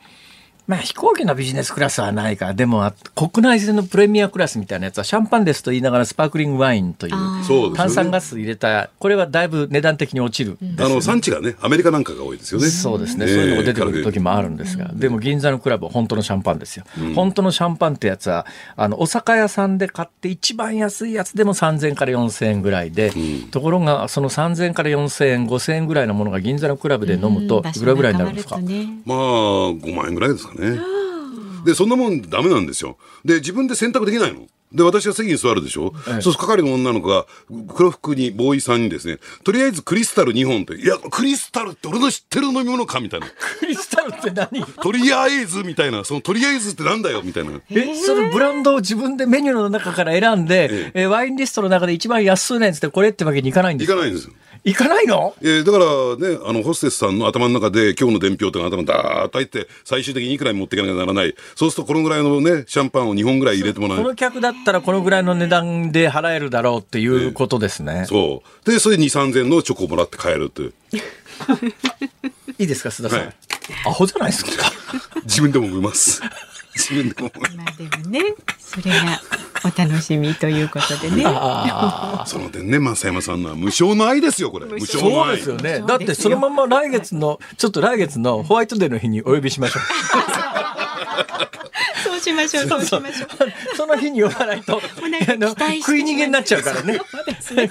[0.66, 12.68] まあ飛行機のビジネスクラスはないかでも国内線のプレミアクラスみたいなやつはシャンパンですと言いながらスパークリングワインという炭酸ガス入れたこれはだいぶ値段的に落ちる、ね、あの産地がねアメリカなんかが多いですよね。
[12.68, 18.46] そうですね、そういうのが出てくる時もあるんですが、でも銀座のクラブは本当のシャンパンですよ、うん、本当のシャンパンってやつは
[18.76, 30.80] あのお酒屋さんで買って一番安いやつでも3000円から4000円ぐらいで、うん、ところがその3000円から4000円5000円ぐらいのものが銀座のクラブで飲むといくらぐらいになるんですか、ね、まあ5万円ぐらいですかね
[31.64, 32.96] で、そんなもんダメなんですよ。
[33.24, 34.46] で、自分で選択できないの。
[34.72, 37.26] で、私が席に座るでしょ、ええ、そうすると係の女の子が、
[37.76, 43.26] 黒服に、ボーイさんにですね、とりあえずクリスタル2本って、いや、クリスタルって俺の知ってる飲み物かみたいな。
[43.60, 44.64] クリスタルって何？
[44.64, 47.60] とりあえずみたいな、そのとりあえずってなんだよみたいな。
[47.70, 53.92] え、そのブランドを自分でメニューの中から選んで、ええワインリストの中で一番安いやつってこれってわけにいかないんですか？
[53.92, 54.32] いかないんですよ。
[54.64, 55.34] 行かないの？
[55.42, 61.34] えー、だからね、あの、ホステスさんの頭の中で今日の伝票とか頭ダーッと入って、最終的にいくらに持っていかなきゃならない。
[61.56, 63.96] そうするとこのぐらいのね、シャンパンを2本ぐらい入れてもらう。
[63.98, 67.92] この客だったらこのぐらいの値段で払えるだろうっていうことですね。
[67.92, 68.70] えー、そう。
[68.70, 69.00] で、それ2、
[69.32, 70.62] 3000円のチョコをもらって帰るって。
[72.58, 73.18] いいですか、須田さん。
[73.20, 73.34] はい、
[73.86, 74.52] アホじゃないですか？
[75.24, 76.20] 自分でも思います。
[76.74, 79.20] 自分でも思いまあでもね、それが
[79.64, 81.22] お楽しみということでね。
[82.26, 84.66] その点ね、増山さんのは無償の愛ですよ、これ。
[84.66, 85.38] 無償の愛。
[85.40, 85.84] そうですよね。
[85.86, 89.82] だってそのまま来月の、ちょっと来月のホワイトデーの日にお呼びしましょう。
[92.04, 93.28] そうしましょう、そうしましょう。
[93.76, 97.00] その日に呼ばないと、あの食い逃げになっちゃうからね。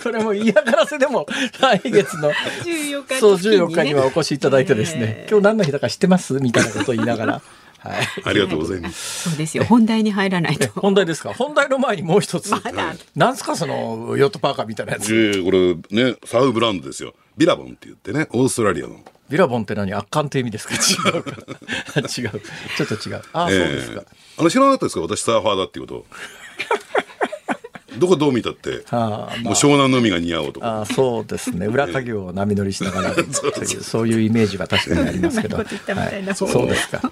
[0.03, 1.25] これも嫌がらせでも
[1.59, 2.31] 来月の
[2.63, 6.33] 14日そう14日にはお越しいただいてですね、今日何の日だか知ってます？
[6.35, 7.41] みたいなことを言いながら。
[7.83, 9.29] はい、 ありがとうございます。
[9.29, 9.63] そうですよ。
[9.63, 10.67] 本題に入らないと。
[10.79, 11.33] 本題ですか？
[11.33, 12.51] 本題の前にもう一つ。
[12.51, 12.93] まだ。
[13.15, 15.13] なんすかそのヨットパーカーみたいなやつ。
[15.15, 15.51] えー、こ
[15.95, 17.13] れねサウブランドですよ。
[17.37, 18.99] ビラボンって言ってね、オーストラリアの。
[19.29, 19.93] ビラボンって何？
[19.93, 20.75] 圧巻って意味ですか？
[20.75, 21.31] 違うか
[21.99, 24.03] 違うちょっと違うあ、えー、そうですか
[24.37, 25.01] あの知らなかったですか？
[25.01, 26.05] 私サーファーだっていうこと
[28.01, 30.81] どこどう見たって、はあ、もう湘南の海が似合うとか。
[30.81, 31.67] あそうですね。
[31.67, 33.15] 裏稼業を波乗りしながら
[33.83, 35.57] そういうイメージは確かにありますけど。
[35.61, 35.67] はい、
[36.33, 37.11] そうですか。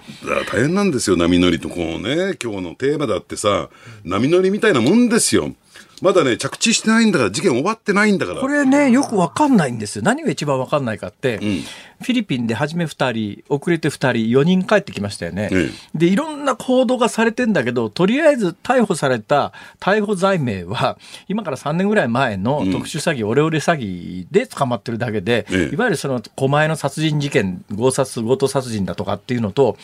[0.52, 2.34] 大変なんですよ、波乗りとこうね。
[2.42, 3.68] 今日のテーマだってさ、
[4.04, 5.54] 波乗りみたいなもんですよ。
[6.00, 8.40] まだね、着地してないんだから、事件終わってないんだから。
[8.40, 10.02] これね、よくわかんないんですよ。
[10.02, 15.50] 何が一番わかんないかって、うん、フィリピンで初め2人、遅れて2人、4人帰ってきましたよね。
[15.52, 20.98] うん、で、いろんな報道がされてんだけど、とりあえず逮捕された逮捕罪名は、
[21.28, 29.76] 今から3年ぐらい前の特殊詐欺、うん、オレオレ詐欺で捕まってるだけで、いわゆるその狛江の殺人事件、強殺、強盗殺人だとかっていうのと、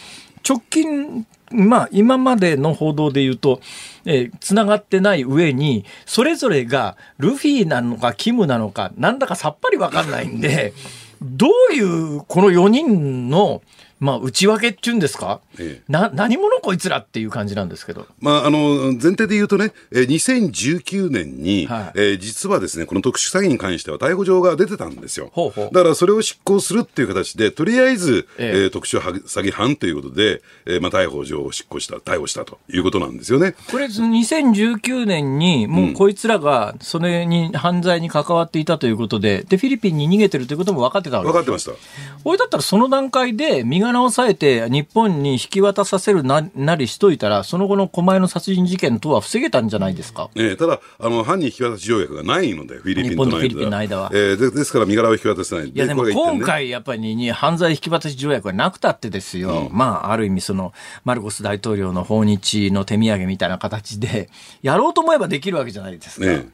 [0.47, 3.61] 直近まあ、今までの報道で言うと、
[4.05, 10.73] えー、繋がってない上に、それぞれがルフィなのかキムなのか、なんだかさっぱりわかんないんで、
[11.23, 13.63] どういうこの4人の
[13.99, 25.31] まあ、内訳っていうんですか、ええ、な何者こいつらっていう感じなんですけど、まあ、あの前提で言うとね、え2019年に、はい、えー、実はですねこの特殊詐欺に関しては逮捕状が出てたんですよ。
[25.33, 25.75] ほうほう。
[25.75, 28.63] だからそれを執行するっていう形で、とりあえず、ええ。
[28.65, 33.55] えー、特殊詐欺犯ということで、えーまあ、逮捕状を執行した、逮捕したということなんですよね。
[33.71, 42.23] これ、2019年に、もうこいつらがそれに犯罪に関わっていたということで、でフィリピンに逃げてるということも分かってたわけです分かってました。
[42.23, 50.31] これだったらその段階で身柄を押さえて日本に引き渡させるななりしといたら、その後の狛江の殺人事件とは防げたんじゃないですか？
[50.35, 54.11] えー、ただあの、犯人引き渡し条約がないので、フィリピンとの間フィリピンの間は。
[54.13, 55.69] えー、でですから身柄を引き渡せない。
[55.69, 60.73] いや、でも今回、やっぱりに犯罪引き渡し条約がなくたってですよ、うん、まあ、ある意味、その
[61.05, 64.29] マルコス大統領の訪日の手土産みたいな形で、
[64.63, 66.27] やろうと思えばできるわけじゃないですか。
[66.27, 66.49] ね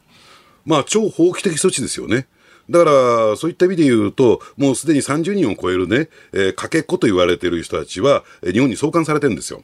[0.64, 2.26] まあ、超法規的措置ですよね。
[2.70, 9.62] だから、そういった意味で言うと、もうすでに30人を超えるね、えー、かけっこと言われている人たちは、日本に送還されてるんですよ。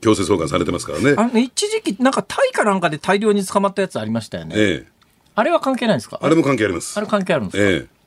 [0.00, 1.14] 強制送還されてますからね。
[1.16, 4.54] あの一時期、なんかタイかなんかで大量に捕まったやつありましたよね。
[4.56, 4.92] ええ。
[5.34, 6.18] あれは関係ないですか？
[6.22, 6.96] あれも関係あります。
[6.98, 7.62] あれ関係あるんですか？
[7.64, 7.99] ええ。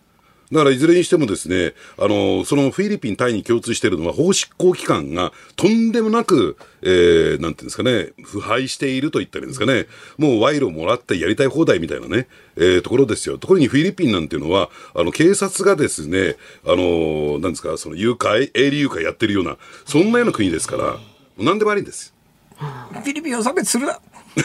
[0.53, 9.87] だからいずれにしてもですね、あの、そのフィリピン、タイに共通しているのは、法執行機関がとんでもなく、えー、なんていうんですかね、腐敗していると言ったらいいんですかね、
[10.17, 13.39] もう賄賂もらってやりたい放題みたいなね、えー、ところですよ。
[13.39, 16.35] ところにフィリピンなんていうのは、あの、警察がですね、
[16.65, 20.99] あの、なんですか、その誘拐、営利誘拐やってるような、そんなような国ですから、
[21.37, 22.13] 何でもありんです。
[22.57, 23.99] フィリピンを差別するな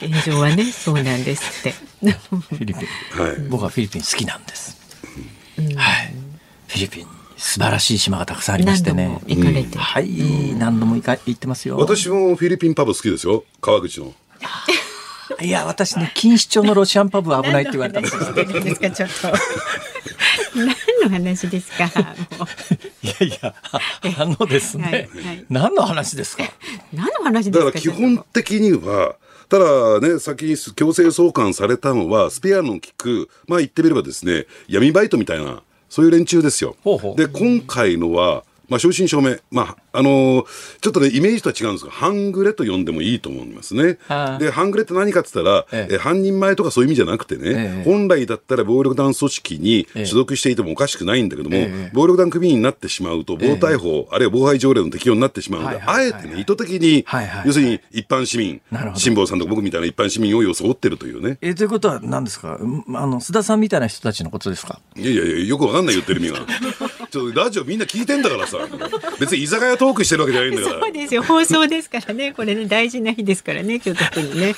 [0.00, 1.72] 現状はね、そうなんですって。
[1.72, 4.79] フィリピン、はい、僕はフィリピン好きなんです。
[5.76, 6.14] はい、
[6.68, 9.18] フィリピン素晴らしい島がたくさんありましてね。
[9.26, 11.78] 行かれて、はい、何度も行か行ってますよ。
[11.78, 13.44] 私もフィリピンパブ好きですよ。
[13.62, 14.12] 川口の。
[15.40, 18.32] いや、私ね、錦糸町のロシアンパブは危ないって言われたんですよ。
[18.34, 19.32] ですか、ちょっと。
[20.54, 20.66] 何
[21.02, 21.84] の話ですか。
[23.02, 23.54] いやいや、
[24.18, 26.44] あのですね、はいはい、何の話ですか？
[26.92, 29.14] 何の話だから基本的には。
[29.50, 36.76] ただね、先に強制送還されたのは、スペアの効く、まあ言ってみればですね、闇バイトみたいな、そういう連中ですよ。
[36.84, 40.46] ほうほうで、今回のは、まあ、正真正銘、まあ、あのー、
[40.80, 43.98] ちょっとね、イメージとは違うんですが、半グレと呼んでもいいと思いますね。
[44.38, 51.56] で、半グレって何かって言ったら、ええ、半人前とかそういう意味じゃなくてね、え、本来だったら暴力団組織に所属していてもおかしくないんだけども、
[51.92, 57.04] 暴力団組員になってしまうと、暴逮捕、あるいは妨害条例の適用になってしまうので、あえてね、意図的に、
[57.44, 58.60] 要するに一般市民、
[58.94, 61.38] 辛坊さんとか僕みたいな一般市民を装ってるというね。
[61.42, 62.58] えということは何ですか？
[62.60, 64.78] あの、須田さんみたいな人たちのことですか？
[64.96, 66.46] いやいやいや、よくわかんない言ってる意味が。
[67.10, 68.58] ちょっとラジオみんな聞いてんだからさ、
[69.18, 70.80] 別に居酒屋トークしてるわけじゃないんだから。
[70.80, 71.22] そうですよ。
[71.22, 72.32] 放送ですからね。
[72.32, 74.54] これね、大事な日ですからね、今日特にね。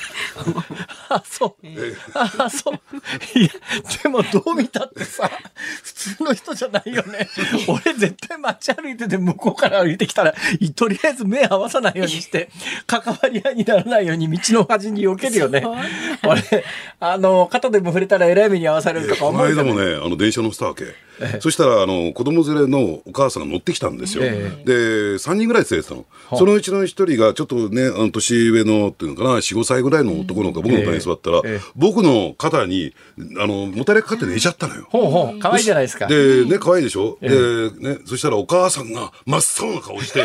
[1.09, 1.55] あ、そう。
[1.63, 3.39] えー、あ、そう。
[3.39, 3.49] いや、
[4.03, 5.29] でもどう見たってさ、
[5.83, 7.27] 普通の人じゃないよね。
[7.67, 10.35] 俺絶対街歩いてて向こうから歩いてきたら、
[10.75, 12.49] とりあえず目合わさないようにして、
[12.85, 15.63] 関わり合いにならないように道の端に避けるよね。
[16.23, 16.63] 俺、
[16.99, 19.55] あの、肩でも触れたらえらい目に合わされるとか思う、ね。
[19.55, 20.85] この間もね、あの、電車乗せたわけ。
[21.39, 24.23] そしたら、あの、子供連れのお母さんが乗ってきたんですよ。
[24.25, 24.73] えー、で、
[25.15, 26.05] 3人ぐらい連れてたの。
[26.37, 32.93] そのうちの1人が、ちょっとね、あの年上の、っていうのかな、4、5歳ぐらいの男の子が僕の隣に座ったら、えー、僕の肩に、
[33.39, 34.87] あの、もたれかかって寝ちゃったのよ。
[34.89, 36.07] ほうほう、可愛いじゃないですか。
[36.07, 40.23] で、ね、可愛いでしょ、えー、で、ね、そしたらお母さんが真っ青な顔して、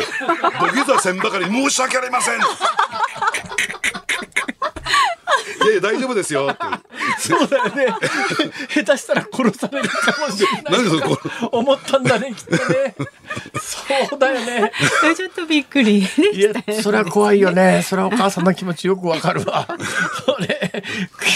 [0.59, 2.39] 土下座せんばかり申し訳ありませんい
[5.67, 6.63] やいや、大丈夫ですよって。
[7.19, 7.87] そうだよね。
[8.69, 10.63] 下手したら殺されるかもしれない。
[10.69, 12.95] 何でそ思ったんだね、きっとね。
[13.59, 14.71] そうだよね。
[15.15, 17.83] ちょっとびっくり、いや、それは怖いよね。
[17.87, 19.67] それはお母さんの気持ちよくわかるわ。
[20.25, 20.83] それ、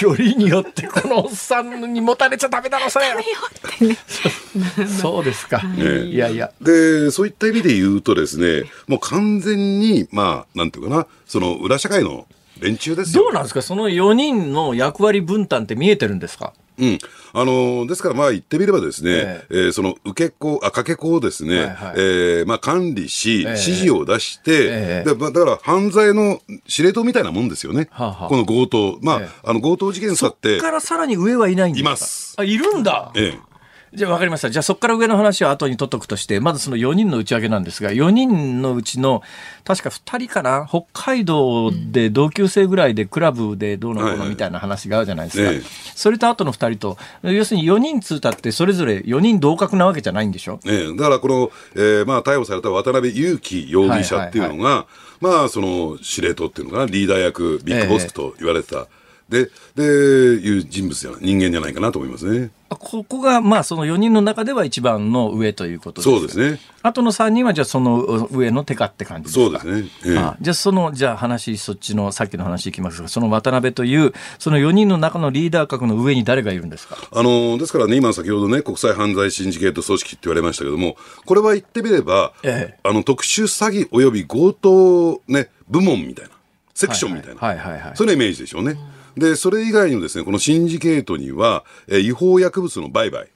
[0.01, 3.05] よりによってこのおっさんに持たれちゃダメだろ、それ。
[5.01, 5.61] そうですか。
[5.77, 6.51] いやいや。
[6.61, 12.27] で、そういった意味で言うとですね、もう完全に、まあ、なんていうかな、その裏社会の
[12.63, 13.61] 連中ですどうなんですか？
[13.61, 16.53] その4人の役割分担って見えてるんですか？
[16.79, 16.97] うん。
[17.33, 27.89] あのー、ですからまあ言ってみればですね、えー、えー、その受け子、あ、かけ子をですね、はいはい、えー、まあ管理し、えー、指示を出して、えー、でだから犯罪の司令塔みたいなもんですよね。
[27.91, 28.97] はあはあ、この強盗。
[29.03, 30.57] まあ、えー、あの強盗事件さって。
[30.57, 31.89] そこからさらに上はいないんですか？
[31.89, 32.35] います。
[32.39, 33.11] あ、いるんだ。
[33.15, 33.52] ええ
[33.95, 34.49] じゃあ分かりました。
[34.49, 39.21] じゃあそこから上の話は後に取っとくとして、まずその4人の内訳なんですが、4人のうちの
[39.63, 45.51] 確か2人かな、北海道で同級生ぐらいでクラブでどうのこうのみたいな話があるじゃないですか。
[45.51, 45.61] ええ
[45.95, 50.59] それと後の2人と、要するに4人通ったってそれぞれ4人同格なわけじゃないんでしょ？
[50.65, 54.87] ええだからこの、えーまあ、逮捕された渡辺裕樹容疑者っていうのが、
[55.21, 58.87] まあ、その司令塔っていうのかな、リーダー役、ビッグボスと言われてた、
[59.29, 62.51] で、で、いう人物じゃ人間じゃないかなと思いますね。
[62.69, 66.59] あここがまあその4人の中では一番の上ということですかそうですね。
[66.81, 69.59] あとの3人はじゃあその上の手かって感じですか？
[69.59, 69.89] そうですね。
[70.07, 76.97] ええあじゃあそのじゃあ話そっちのさっきの話いきますがその渡辺というその4人の中のリーダー格の上に誰がいるんですか？
[77.11, 86.31] あのですからね、今先ほどね、国際犯罪シンジケート組織って言われましたけども、これは言ってみれば、ええあの特殊詐欺および強盗、ね、部門みたいな、
[86.73, 88.77] セクションみたいな、はいはいはいはいそのイメージでしょうね。
[89.17, 93.29] で、それ以外にもですね、このシンジケートには、えー違法薬物の売買、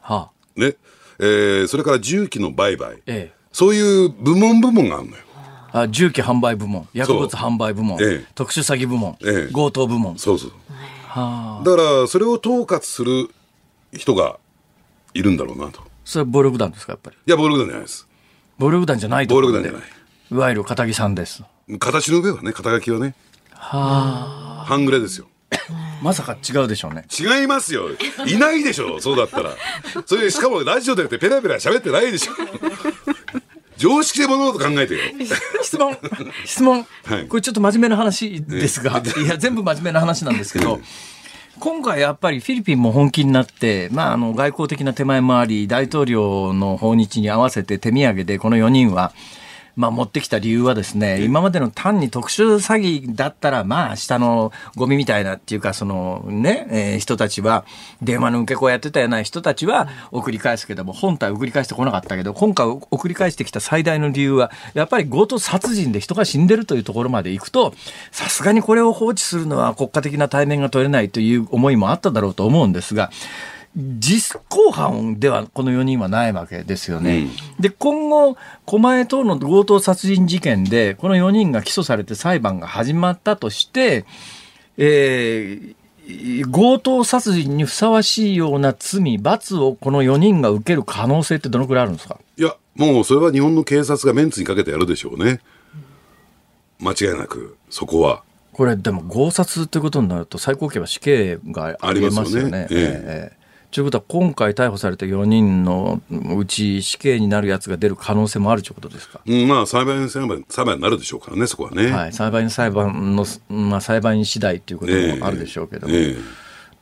[0.00, 0.60] はあ。
[0.60, 0.76] ね、
[1.18, 3.36] えーそれから銃器の売買、ええ。
[3.52, 5.22] そういう部門部門があるのよ。
[5.72, 8.26] あ銃器販売部門薬物販売部門、ええ。
[8.34, 9.52] 特殊詐欺部門、ええ。
[9.52, 10.18] 強盗部門。
[10.18, 10.52] そうそう。
[11.08, 11.64] はあ。
[11.64, 13.28] だから、それを統括する
[13.92, 14.38] 人が
[15.12, 15.80] いるんだろうなと。
[16.04, 17.16] それは暴力団ですかやっぱり？
[17.26, 18.06] いや、暴力団じゃないです。
[18.58, 19.82] 暴力団じゃない暴力団じゃない。
[20.30, 21.42] いわゆる片木さんです。
[21.78, 23.14] 形の上はね、肩書きはね、
[23.52, 25.26] はあ半グレですよ。
[26.02, 27.88] まさか違うでしょうね違いますよ。
[28.26, 29.54] いないでしょ、そうだったら。
[30.04, 32.32] それしかもラジオでやってペラペラ喋ってないでしょ。
[33.76, 35.00] 常識で物事考えてよ。
[35.62, 35.96] 質問
[36.44, 40.80] 質問、はいこれちょっと真面目な話ですが、いや全部真面目な話なんですけど
[41.60, 49.12] 今回やっぱりフィリピンも本気になって、まあ、あの外交的な手前もあり大統領の訪日に合わせて手土産でこの4人は。
[49.76, 57.64] まあ、持ってきた理由はですね、今までの単に特殊詐欺だったら、まあ、下のゴミみたいなっていうか、そのね、えー人たちは、
[58.02, 67.74] 電話の受け子やってたような人たちは送り返すけども、本体送り返してこなかったけど、今回送り返してきた最大の理由は、やっぱり強盗殺人で人が死んでるというところまで行くと、
[68.10, 73.10] さすがにこれを放置するのは国家的な対面が取れないという思いもあっただろうと思うんですが、
[73.76, 77.28] 実行犯ではこの4人はないわけですよね。
[77.60, 84.04] で今後狛江等の強盗殺人事件でこの4人が起訴されて裁判が始まったとして、
[84.78, 85.74] えー
[86.52, 92.20] 強盗殺人にふさわしいような罪罰をこの4人が受ける可能性ってどのくらいあるんですか？
[92.36, 95.40] いや、もうそれは日本の警察がメンツにかけてやるでしょうね。
[96.78, 98.22] 間違いなく、そこは。
[98.52, 102.66] これでも強殺ということになると最高刑は死刑がありえますよね。
[102.66, 109.20] ありますよねえええということは今回逮捕された4人のうち死刑になるやつが出る可能性もあるということですか？
[109.26, 111.90] うん、まあ、裁判員裁判、裁判になるでしょうからね、そこはね。
[111.90, 116.16] はい、裁判員裁判の、まあ、裁判員次第ということもあるでしょうけども、ええ。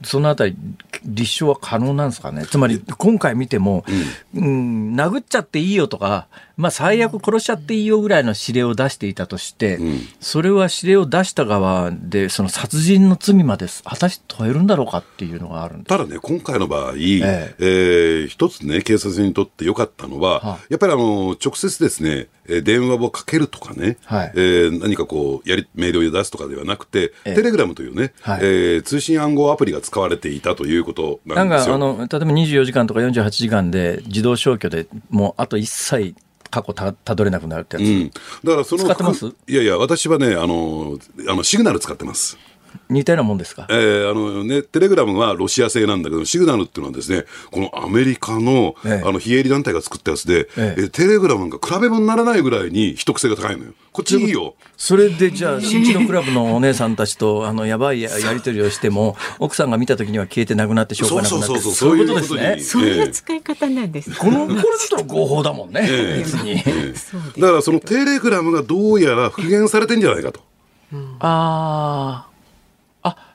[0.02, 0.56] そのあたり
[1.04, 2.44] 立証は可能なんですかね？
[2.46, 3.84] つまり今回見ても、
[4.34, 6.26] うん殴っちゃっていいよとか、
[6.56, 9.78] まあ、最悪殺しちゃっていいよぐらいの指令を出していたとして、
[10.20, 15.88] それは指令を出した側でその殺人の罪まで果たして問えるんだろうかっていうのがあるんです。
[15.88, 18.24] ただね、今回の場合、ええ。
[18.24, 24.32] ー一つね、警察にとって良かったのは、はやっぱりあの、直接ですね、えー電話をかけるとかね、はい。
[24.34, 27.34] えー何かこう、やり、メールを出すとかではなくて、ええ。
[27.34, 28.40] テレグラムというね、はい。
[28.42, 31.72] えー通信暗号アプリが使われていたということななんんですよ。
[31.72, 36.14] かあの例えば24時間とか48時間で自動消去でもうあと一切
[36.54, 38.10] 過去たたどれなくなるってやつ、うん、
[38.44, 39.26] だからその使ってます？
[39.26, 42.38] いやいや、私はね、あの、あのシグナル使ってます。
[42.90, 43.66] 似たようなもんですか？
[43.70, 49.02] えーあのね、テレグラムはロシア製なんだけど、シグナルっていうのはですね、このアメリカの,、ええ。
[49.04, 50.82] あの非営利団体が作ったやつで、ええ。
[50.84, 53.72] えテレグラムなんか比べ物にならないぐらいに秘匿性が高いのよ。
[53.92, 54.54] こっちいいよ。
[54.76, 62.60] それでじゃあ新地のクラブのお姉さんたちとあのやばいややり取りをしても奥さんが見た時には消えてなくなって証拠がなくなってそうそうそうそういうことですね。
[62.60, 64.18] そういう使い方なんです。
[64.18, 65.82] このこれちょっと合法だもんね、
[66.18, 66.56] 別に。
[67.40, 70.40] だからそのテレグラムがどうやら復元されてんじゃないかと。
[70.92, 72.33] あああ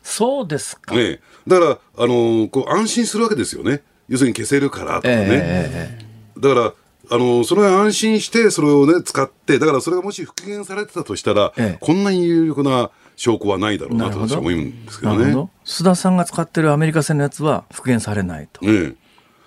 [0.10, 3.82] そうですか、ねえだから、あのーこう安心するわけですよね。
[4.08, 5.16] 要するに消せるからとかね。
[5.16, 5.28] え
[5.74, 6.74] ええだから、
[7.12, 15.32] あの、それは安心して、それをね、使って、だからそれがもし復元されてたとしたら、ええこんなに有力な証拠はないだろうなと私は思うんですけどね。
[15.32, 18.96] ど須田さんが使ってるアメリカ製のやつは復元されないと、ええ。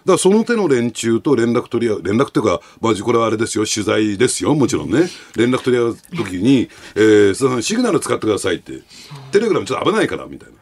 [0.05, 5.09] だその手の連中と連絡取り合う、連絡っていうか、まあ、これはあれですよ、取材ですよ、もちろんね。
[5.36, 8.82] 連絡取り合うときに、えー、須田さん、シグナル使ってくださいって、
[9.30, 10.55] テレグラムちょっと危ないから、みたいな。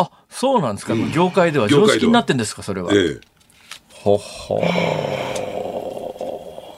[0.00, 3.20] あそうなんですか、業界では業界では常識になってんですかそれは、ええ。
[3.90, 4.62] ほほ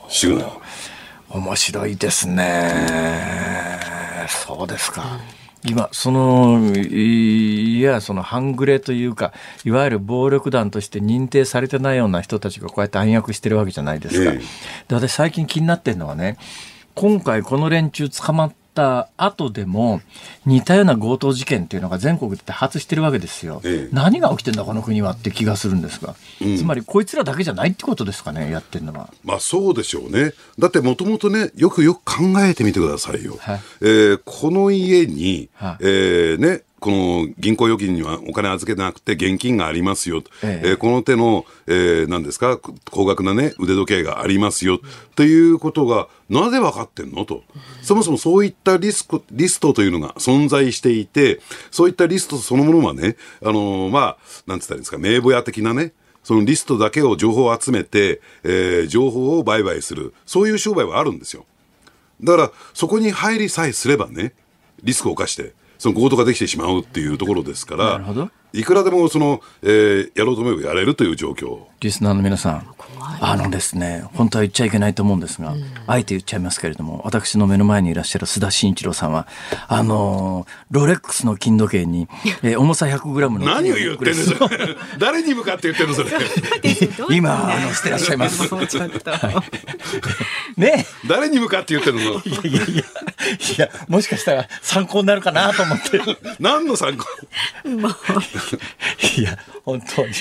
[0.08, 0.46] シグナル。
[1.32, 3.78] 面白いですね
[4.28, 5.20] そうですか、
[5.64, 9.32] 今、その、いや、その半グレというか、
[9.64, 14.32] いわゆる暴力団として認定されてないような人たちがこうやって暗躍してるわけじゃないですか。
[14.32, 14.38] ええ
[14.88, 16.38] で私最近気になってるのはね、
[16.94, 20.00] 今回この連中捕まった後でも、
[20.46, 23.60] 似たような強盗事件っていうのが全国で多発してるわけですよ。
[23.64, 29.10] ええ何が起きてんだこの国はって気がするんですが、つまりこいつらだけじゃないってことですかね、やってんのは。
[29.24, 30.32] まあそうでしょうね。
[30.58, 33.36] だってもともとね、よくよく考えてみてくださいよ。
[33.40, 40.22] はいえーこの家に、はいえーね、この銀行預金にはお金預けてなくて現金がありますよ。
[40.42, 42.58] えええーこの手の、えー何ですか、
[42.90, 44.80] 高額なね、腕時計がありますよ。
[45.14, 47.24] ということが、なぜ分かってんの？
[47.26, 47.44] と。
[47.82, 54.16] そもそもそういったリスク、リストというのが存在していて、そういったリストそのものはね、あのーまあ、
[54.46, 55.92] なんつったらいいんですか、名簿屋的なね、
[56.24, 61.44] そのリストだけを情報を集めて、えー情報を売買する、そういう商売はあるんですよ。
[62.22, 64.32] だから、そこに入りさえすればね、
[64.82, 68.00] リスクを冒して、その強盗ができてしまうっていうところですから、
[68.52, 71.60] いくらでもその、えーやろうと思えばやれるという状況。
[71.80, 72.66] リスナーの皆さん、
[73.20, 75.54] あのですね、本当は言っちゃいけないと思うんですが、
[75.86, 79.26] あえて言っちゃいますけれども、私の目の前にいらっしゃる須田慎一郎さんは、
[79.68, 82.08] あのーロレックスの金時計に、
[82.42, 86.10] えー重さ 100g の何を言ってんのそれ誰に向かって言ってんのそれ。
[87.10, 88.42] 今、あの、してらっしゃいます。
[90.56, 92.20] ね誰に向かって言ってんのいやい
[92.54, 92.84] やいや、い
[93.58, 96.00] や、もしかしたら参考になるかなと思って。
[96.38, 97.04] 何の参考？
[99.18, 100.12] いや、本当に。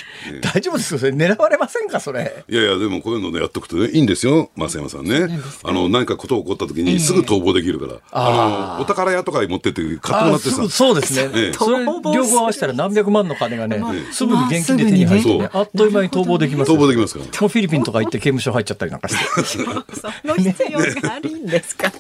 [0.42, 1.00] 大丈夫ですよ。
[1.00, 2.44] それ狙われませんか、それ。
[2.50, 5.40] いやいや、でもこういうのね、やっとくとね、いいんですよ、増山さんね。
[5.64, 7.94] あの、何かこと起こった時にすぐ逃亡できるから。
[8.12, 10.70] あの、お宝屋とかに持ってって買ってもらってさあ。
[10.70, 11.32] そうですね。
[11.34, 16.78] ええそれ両方合わせたら何百万の金がね、すぐに現金で手に入ってまあね、あっという間に逃亡できますよ。
[16.78, 17.26] 逃亡できますから。
[17.26, 19.64] もうフィリピンとか行って刑務所入っちゃったりなんかして。
[19.64, 21.92] その必要があるんですか。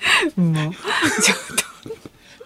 [0.36, 0.54] もう
[1.22, 1.69] ちょっ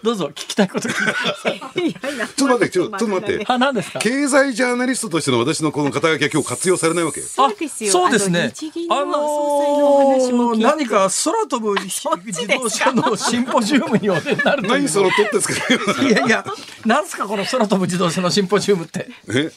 [0.05, 1.59] どうぞ聞きたいこと聞いてください。
[2.37, 3.45] ちょっと待って、ちょっと ちょっと待って。
[3.47, 3.99] あ、何ですか？
[3.99, 7.21] 経済ジャーナリストとしての私のこの肩書きは今日活用されないわけ。
[7.21, 7.91] そうですよ。
[7.91, 8.51] そうですね。
[8.55, 16.45] 日銀の何か空飛ぶ自動車のシンポジウムにお出になるという何その取ってつけていやいや、
[16.85, 19.09] なんすかこの空飛ぶ自動車のシンポジウムって？
[19.29, 19.51] え？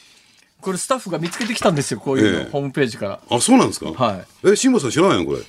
[0.61, 3.21] これスタッフが見つけてきたんですよ、こういうの、ええホームページから。
[3.31, 3.87] あ、そうなんですか？
[3.93, 5.41] はえ、辛坊さん知らないのこれ？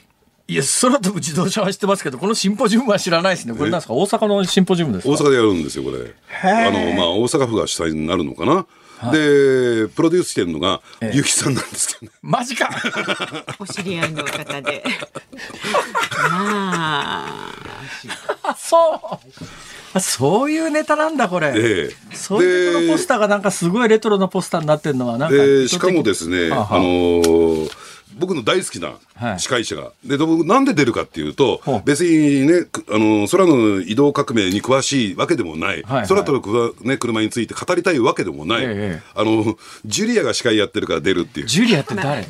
[0.50, 3.54] いや、空飛ぶ自動車は知ってますけど、このシンポジウムは知らないですね。
[3.54, 3.94] これなんですか？
[3.94, 5.14] 大阪のシンポジウムですか？
[5.14, 6.14] 大阪でやるんですよ、これ。
[6.44, 8.66] あの、まあ、大阪府が主催になるのかな？
[9.12, 12.18] で、プロデュースしてるのが、ええゆきさんなんですけどね。
[12.24, 12.70] マジか
[13.60, 14.84] お知り合いの方で。
[16.32, 17.54] まあ。
[18.44, 19.36] あそう
[19.94, 21.54] あそういうネタなんだ、これ。
[21.56, 25.62] ええそういうこのポスターがなんかすごいレトロなポスターになってるのは、なんか意図的。
[25.62, 27.72] でしかもですね、はあはああのー
[28.18, 29.40] 僕の大好きなはい。
[29.40, 36.08] 司会者が、で僕なんで出るかっていうと別にねくあの空の移動革命に詳しいわけでもない、はいはい。
[36.08, 41.48] 空飛ぶくわ、ね、車について語りたいわけでもない、ええあのジュリアが司会やってるから出るっていう。
[41.48, 42.26] ジュリアって誰？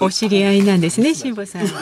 [0.00, 1.66] おお知り合いなんですね、辛坊さん。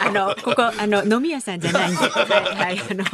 [0.00, 3.08] あのここあの飲み屋さんじゃないんで、 はいはいあの大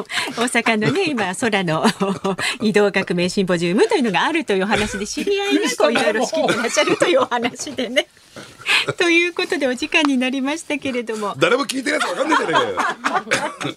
[0.49, 1.85] 阪のね今空の
[2.61, 8.07] 移動革命シンポジウムというのがあるというお話で知り合いがこういろいろ仕切ってらっしゃるというお話でね。
[8.99, 13.75] ということでお時間になりましたけれども、誰も聞いてるやつわかんないじゃないかよ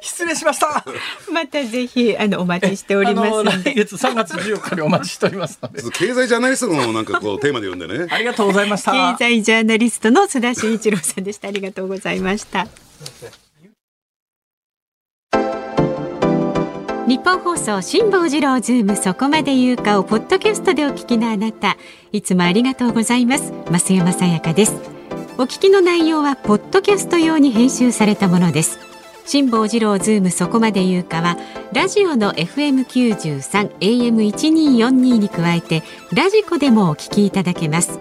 [0.00, 0.84] 失礼しました
[1.32, 3.72] またぜひあのお待ちしておりますので。
[3.72, 5.82] 来月3月14日にお待ちしておりますので。
[5.92, 8.92] 経済ジャーナリストのなんかこうテーマで読んでね ありがとうございました。
[8.92, 11.48] 経済ジャーナリストの須田慎一郎さんでした。
[11.48, 12.66] ありがとうございました。
[17.06, 21.76] ニッポン放送辛坊治郎ズームそこまで言うかをポッドキャストでお聞きのあなた
[22.12, 24.72] いつもありがとうございます増山さやかです
[25.36, 28.91] お聞きの内容はポッドキャスト用に編集されたものです
[29.26, 31.36] 辛坊治郎ズームそこまで言うかは
[31.72, 37.98] ラジオの FM93 AM1242 に加えてラジコでもお聞きいただけます。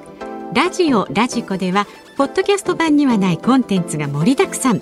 [0.54, 4.82] ラジオラジコではポッドキャスト版にはないコンテンツが盛りだくさん。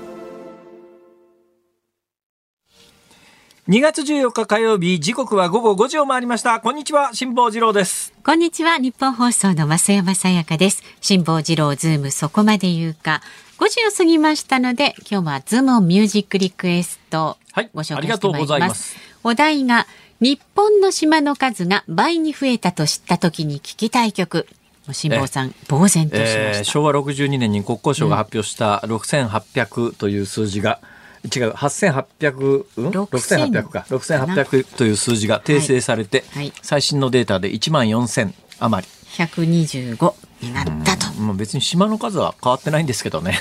[3.69, 6.59] 2月14日火曜日時刻は午後5時を回りました。
[6.59, 8.11] こんにちは辛坊治郎です。
[8.25, 10.81] こんにちはニッポン放送の増山さやかです。
[10.99, 13.21] 辛坊治郎ズームそこまで言うか。
[13.59, 18.97] 5時を過ぎましたので今日はズームミュージックリクエストはいご紹介してまいります,、ありがとうございます。
[19.23, 19.85] お題が
[20.19, 24.47] 日本の島の数が倍に増えたと知った時に聞きたい曲。
[24.91, 30.79] 辛坊さん、呆然としました、えー、昭和62年に国交省が発表した6800という数字が、
[31.25, 33.85] 違う8800、うん、6800か。
[33.89, 36.43] 6800という数字が訂正されて、はい。
[36.45, 38.91] はい、最新のデータで1万4000余り。
[39.17, 43.39] 125になったと、もう別に島の数は変わってないんですけどね。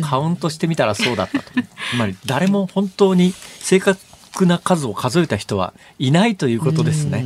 [0.00, 1.44] カウントしてみたらそうだったと。
[1.90, 7.22] つまり誰も本当に正確な数を数えた人はいないということですね。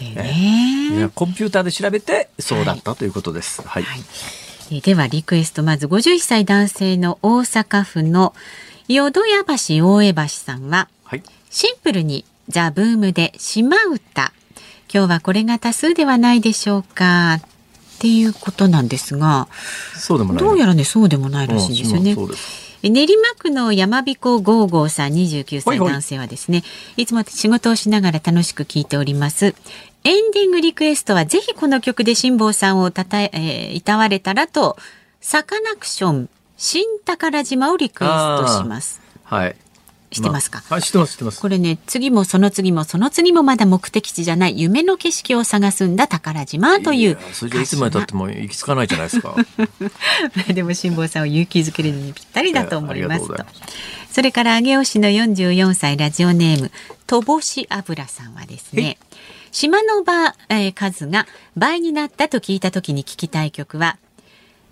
[0.00, 1.10] ね。
[1.14, 3.62] コンピューターで調べてそうだったということです。
[3.62, 3.82] はい。
[3.82, 3.96] は
[4.70, 8.34] い、ではリクエストまず51歳男性の大阪府の
[8.92, 14.32] 淀屋橋大江橋さんは、はい、シンプルにザ・ブームで島唄。
[14.92, 17.34] 今日はこれが多数ではないでしょうか。
[17.34, 17.40] っ
[18.00, 19.46] ていうことなんですが
[19.94, 20.42] そうでもない。
[20.42, 22.16] どうやらねそうでもないらしいんですよね。
[22.82, 26.64] 練馬区の山彦ゴーゴーさん29歳男性はですね
[26.96, 29.54] いつも仕事をしながら楽しく聞いております。
[30.02, 34.76] エンディングリクエストはぜひこの曲で辛坊さんをたたええー、いたわれたらと
[35.20, 36.30] サカナクション
[36.62, 38.10] 新宝島をリクエス
[38.42, 39.00] トします。
[39.24, 39.56] はい。
[40.10, 41.40] 知ってますか、まあ、知ってます知ってます。
[41.40, 49.36] これね次もその次もその次もまだ目的地じゃない夢の景色を探すんだ宝島というそれじゃいつまでたっても行き着かないじゃないですか。
[50.52, 53.36] でも辛坊さんを勇気づけるのにぴったりだと思いますと。
[54.12, 56.70] それから上尾市の44歳ラジオネーム
[57.06, 58.98] とぼし油さんはですね
[59.50, 63.96] 島の場、えー、数が倍になったと聞いた時に聞きたい曲は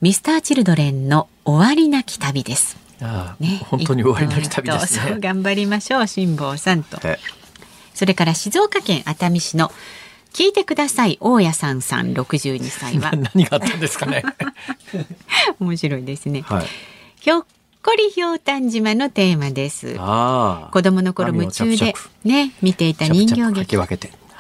[0.03, 5.19] ミスターチルドレンの終わりなき旅ですああね、本当に終わりなき旅ですね。
[5.19, 6.99] 頑張りましょう辛坊さんと。
[7.95, 9.71] それから静岡県熱海市の
[10.35, 14.25] 聞いてください大家さんさん62歳は 何があったんですかね。
[15.59, 16.43] 面白いですね。
[16.43, 16.67] はい、
[17.19, 17.45] ひょっ
[17.83, 19.95] こりひょうたん島のテーマです。
[19.95, 21.95] 子供の頃夢中で
[22.25, 23.77] ね見ていた人形劇。
[23.79, 23.87] は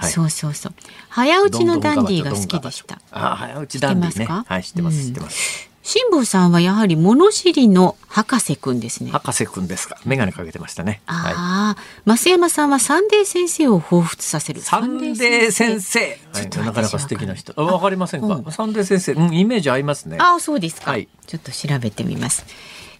[0.08, 0.74] い、そうそうそう。
[1.08, 3.00] 早打ちのダンディが好きでした。
[3.12, 4.26] あ早打ちダンディね。
[4.26, 5.67] はい、知ってます、知ってます。
[5.88, 9.10] 辛坊さんはやはり物知りの博士くんですね。
[9.10, 9.98] 博士くんですか。
[10.04, 11.00] 眼鏡かけてましたね。
[11.06, 11.74] あ
[12.04, 14.60] あ、はい、増山さんはサンデー先生を彷彿させる。
[14.60, 16.00] サンデー先生。
[16.00, 17.54] はい、なかなか素敵な人。
[17.58, 20.18] わかりませんか、うん、サンデー先生、うん、イメージ合いますね。
[20.20, 20.90] ああ、そうですか。
[20.90, 22.44] はい、ちょっと調べてみます。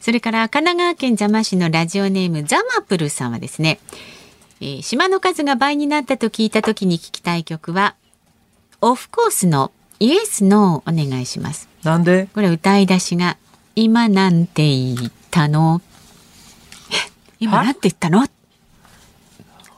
[0.01, 3.81] それから神奈川県座間市のラジオネームザマプルさんはですね、
[4.63, 7.97] えー、島の数が倍になったと聞いた時に聞きたい曲は、
[8.81, 11.69] オフコースの Yes-No お願いします。
[11.83, 12.29] なんで？
[12.35, 13.37] これ歌い出しが
[13.75, 15.81] 今なんて言ったの？
[17.41, 18.27] 今なんて言ったの？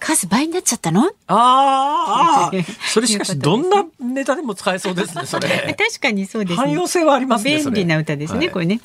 [0.00, 1.10] 数倍になっちゃったの？
[1.26, 2.50] ああ
[2.92, 5.76] それしかしどんなネタでも使えそうですねそれ。
[5.78, 8.80] 確かにそうです、ね、汎用性はありますね便利な歌ですね、はい、これね。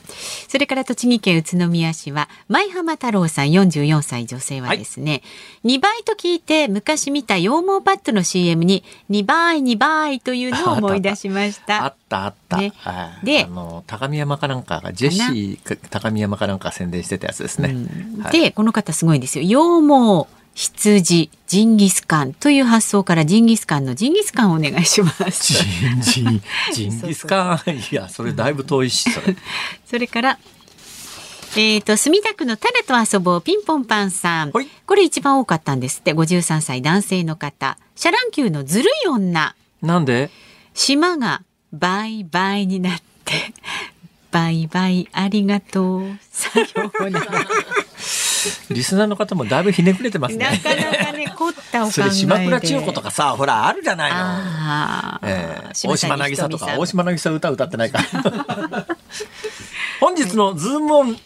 [0.48, 5.24] それから栃木県宇都宮市は舞浜太郎さん44歳女性はですね、
[5.64, 11.86] はい、2倍と聞いて昔見た羊毛パッドの CM に2倍2倍というのを思い出しました。
[11.86, 12.74] あったあった、ね、
[13.24, 18.22] であの高見山かなんかがジェシー高見山かなんか宣伝してたやつですね、うん。
[18.22, 19.44] はい、でこの方すごいですよ。
[19.44, 19.56] 羊
[19.88, 25.54] 毛羊ジンギスカンという発想からジンギスカンのジンギスカンをお願いします。
[25.54, 26.42] ジン
[26.74, 27.72] ジンギスカン。
[27.72, 29.36] いやそれだいぶ遠いしそれ。
[29.86, 30.40] それから
[31.58, 34.62] えっ、ー、と墨田区のタラと遊ぼうピンポンパンさん、こ
[34.96, 37.78] れ一番多かったんですって53歳男性の方。
[37.96, 39.56] シャ乱Q のずるい女。
[39.82, 40.30] なんで？
[40.74, 41.44] 島が
[41.74, 43.54] 倍倍になって
[44.32, 46.04] バイバイありがとう。
[46.32, 46.68] さよ
[47.02, 47.46] うなら
[48.70, 50.46] リスナーの方もだいぶひねくれてますね。
[50.46, 51.92] なかなかね、凝ったお考えで。
[51.92, 55.30] それ島倉千代子とかさ、ほら、あるじゃないの。
[55.30, 58.00] えー、大島渚とか、大島渚歌歌ってないか。
[60.00, 61.18] 本日のズームオン、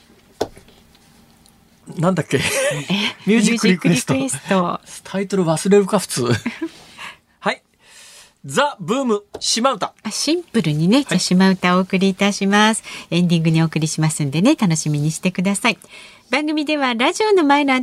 [1.98, 2.38] なんだっけ？
[3.26, 4.80] ミュージックリクエスト。
[5.04, 6.26] タイトル忘れるか、普通。
[7.40, 7.62] はい。
[8.46, 9.94] ザ・ブーム、島歌。
[10.12, 12.84] シンプルにね、じゃ島歌をお送りいたします。
[13.10, 15.80] エンディングにお送りしますんでね、楽しみにしてください。
[16.30, 17.80] 番組ではラジオの前のあ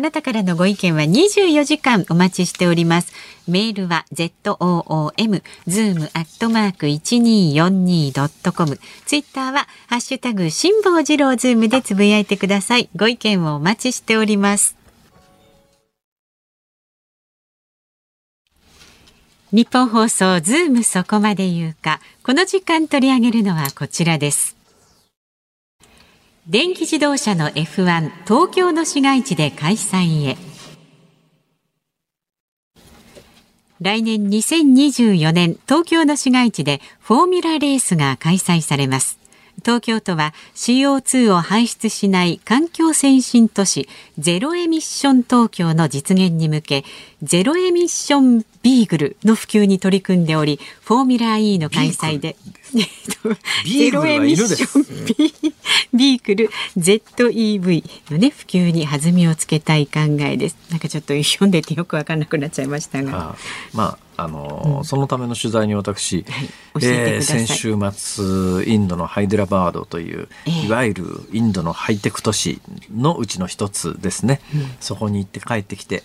[0.00, 3.12] なたからのご意見は24時間お待ちしております。
[3.46, 12.88] メールは zoom zoom アットマーク 1242.com ツイッターはハッシュタグ辛坊治郎ズームでつぶやいてください。
[12.96, 14.76] ご意見をお待ちしております。
[19.52, 22.00] 日本放送ズームそこまで言うか。
[22.22, 24.59] この時間取り上げるのはこちらです。
[26.48, 30.36] 電気自動車の F1 東京の市街地で開催へ。
[33.80, 39.19] 来年2024年東京の市街地でフォーミュラレースが開催されます。
[39.60, 43.88] 東京都は CO2 を排出しない環境先進都市
[44.18, 46.84] ゼロエミッション東京の実現に向け
[47.22, 52.36] ゼロエミッションビーグルの普及に取り組んでおりフォーミュラー E の開催で
[52.72, 60.56] ゼロエミッションビーグル ZEV のね普及に弾みをつけたい考えです。
[60.70, 63.30] なんかちょっと読んでてよくわかんなくなっちゃいましたが。
[63.30, 63.36] あ
[63.72, 66.48] まああのーそのための取材に私、はい。
[66.80, 67.46] 教えてください。
[67.46, 70.66] 先週末インドのハイデラバードという、ええ。
[70.66, 72.60] いわゆるインドのハイテク都市
[72.94, 74.40] のうちの一つですね、
[74.80, 76.02] そこに行って帰ってきて、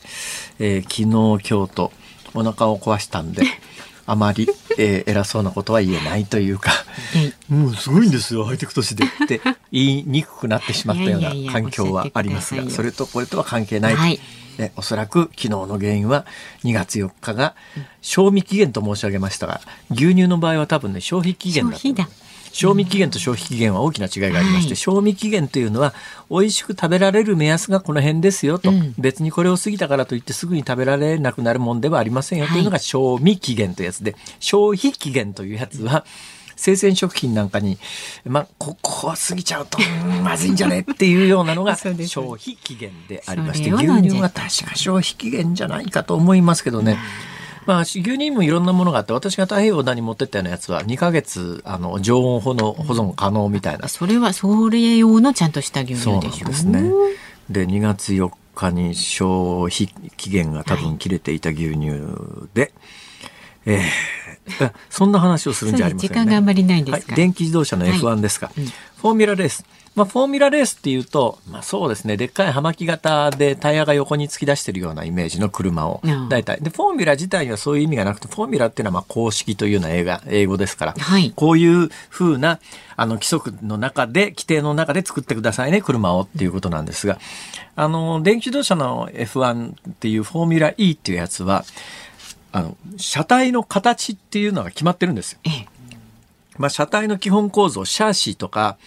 [0.59, 1.91] えー昨日今日と
[2.34, 3.43] お腹を壊したんで
[4.08, 4.47] あまり、
[4.78, 6.72] えー偉そうなことは言えないというか。
[6.72, 6.84] は
[7.22, 9.06] いもうすごいんですよハイテク都市で。
[9.06, 9.41] って
[9.72, 14.20] 言いにくくなってしまったような環境はありますがそれとこれとは関係ない、はい。
[14.58, 16.26] でおそらく昨日の原因は
[16.64, 17.56] 2月4日が
[18.01, 22.10] 賞味期限と申し上げましたが牛乳の場合は多分ね消費期限だと消費だ
[22.56, 24.76] 賞味期限と消費期限は大きな違いがありまして、はい。
[24.78, 25.93] 賞味期限というのは
[26.30, 28.95] 美味しく食べられる目安がこの辺ですよと、うん。
[28.97, 36.06] 別にこれを過ぎたからといってすぐに食べられなくなるもんではありませんよというのが賞味期限というやつで消費期限というやつは
[36.56, 37.78] 生鮮食品なんかに、
[38.24, 46.97] まあ、ここは過ぎちゃうとうん まずいんじゃねっていうようなのが 消費期限でありましてそ牛乳は確か消費期限じゃないかと思いますけどね。
[47.66, 53.88] まあ、牛乳にもいろんなものがあって私が太平洋田に持ってったようなやつは2ヶ月あの常温保の保存可能みたいな。
[53.88, 56.47] それはそれ用のちゃんとした牛乳でしょ？
[56.47, 56.84] ですね。
[57.49, 59.88] で2月4日に消費
[60.18, 61.91] 期限が多分切れていた牛乳
[62.53, 62.72] で、
[63.66, 63.82] えー
[64.63, 66.13] あそんな話をするんじゃありませんね。
[66.13, 67.13] 時間があんまりないんですか？
[67.13, 68.51] はい、電気自動車の F1 ですか、
[68.97, 69.66] フォーミュラレース。
[69.96, 76.62] まあ、フォーミュラレースっていうと、まあそうですね、でっかい葉巻型でタイヤが横に突き出してるようなイメージの車をうん、大体。
[76.62, 82.60] で、フォーミュラ自体にはそういう意味がなくて、フォーミュラっていうのはまあ公式というような映画、英語ですから、はいこういう風な、
[82.98, 87.18] あの、規則の中で、規定の中で作ってくださいね、車をっていうことなんですが、
[87.78, 91.64] あの、電気自動車の F1 っていうフォーミュラ E っていうやつは、
[92.52, 95.39] あの、車体の形っていうのが決まってるんですよ。
[95.46, 95.76] ええ
[96.58, 98.78] まあ、車体の基本構造、シャーシーとか、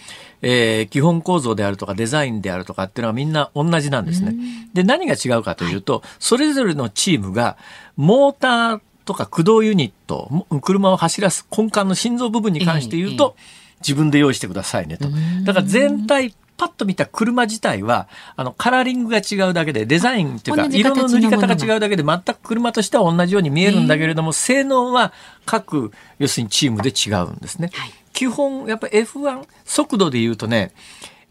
[0.42, 4.34] えー基本構造であるとかデザインであるとかっていうのはみんな同じなんですね。
[4.74, 7.56] で、何が違うかというと、それぞれのチームが、
[7.96, 13.36] モーターとか駆動ユニット、も車を走らす根幹の心臓部分に関して言うと、
[13.80, 15.08] 自分で用意してくださいねと。
[15.44, 25.12] だから全体、パッと見た車自体は、あの、カラーリングが違うだけで、デザインっていうか、色の塗り方が違うだけで、全く車としては同じように見えるんだけれども、性能は
[25.46, 27.70] 各、要するにチームで違うんですね。
[28.18, 30.72] はい基本、やっぱ F1、速度で言うとね、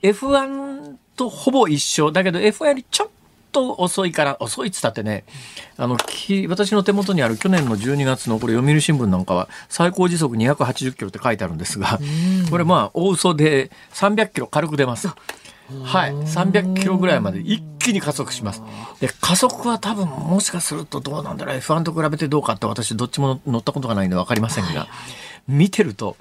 [0.02, 2.14] F1 とほぼ一緒。
[2.14, 3.10] だけど F1 よりちょっ
[3.52, 5.26] と遅いから、遅いっつったってね、
[5.76, 12.00] あの、き私の手元にある去年の12月のこれ読売新聞なんかは最高時速280キロって書いてあるんですが、
[12.50, 15.10] これまあ大嘘で300キロ軽く出ます。
[15.10, 16.12] はい。
[16.14, 18.64] 300キロぐらいまで一気に加速します。
[19.02, 21.58] で、加速は多分もしかするとどうなんだろう。
[21.58, 24.88] F1 と比べてどうかって私どっちも乗ったことがないんでわかりませんが、
[25.50, 26.16] 見てると、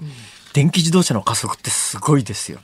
[0.53, 2.59] 電気自動車の加速ってすごいですよ。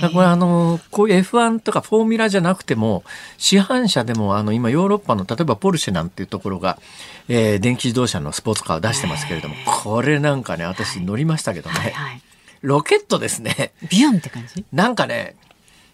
[0.00, 3.02] だからこれあの、こういう F1 とかフォーミュラじゃなくても、
[3.38, 6.78] 市販車でもあの今ヨーロッパの例えばポルシェなんていうところが、
[7.28, 12.22] えー電気自動車のスポーツカーを出してますけれども、これなんかね、私乗りましたけどね、はいはい。
[12.62, 13.72] ロケットですね。
[13.90, 14.64] ビヨンって感じ？
[14.72, 15.34] なんかね、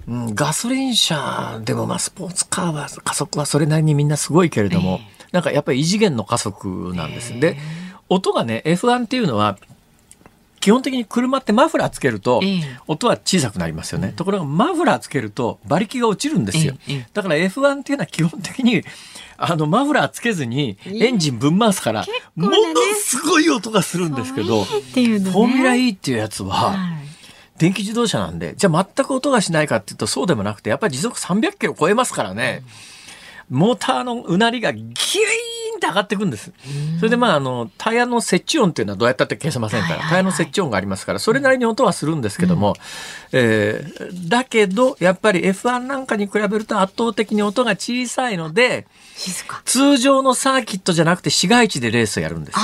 [0.07, 5.01] うん、ガソリン車でもまあスポーツカーは加速はそれなりにみんなすごいけれども、
[5.33, 7.41] なんかやっぱり異次元の加速なんです。
[7.41, 7.57] で、
[8.11, 9.57] 音がね、F1 っていうのは、
[10.63, 12.63] 基本的に車ってマフラーつけるとええ。
[12.87, 14.13] 音は小さくなりますよね。
[14.15, 16.75] ところがマフラーつけると馬力が落ちるんですよ。
[17.13, 18.85] だから F1 っていうのは基本的に
[19.37, 22.07] あのマフラーつけずにエンジンぶん回すから、
[22.37, 22.57] もの
[22.95, 26.77] すごい音がするんですけど、フォーミュラ E っていうやつは、はい。
[27.59, 32.63] 電気自動車なんで、じゃあ全く音がしないかっていうとそうでもなくて、やっぱり時速300キロ超えますからね、
[33.51, 35.52] モーターのうなりがギュイ
[35.83, 36.53] って上がっていくんです。
[36.99, 42.77] それでまあ、あの、タイヤの接地音っていうのはどうやったって消せませんから、タイヤの接地音がありますから、それなりに音はするんですけども、
[43.33, 48.87] えーだけど、やっぱり F1 なんかに比べると圧倒的に音が小さいので、
[49.65, 52.59] 通常のサーキットじゃなくて市街地でレースをやるんです。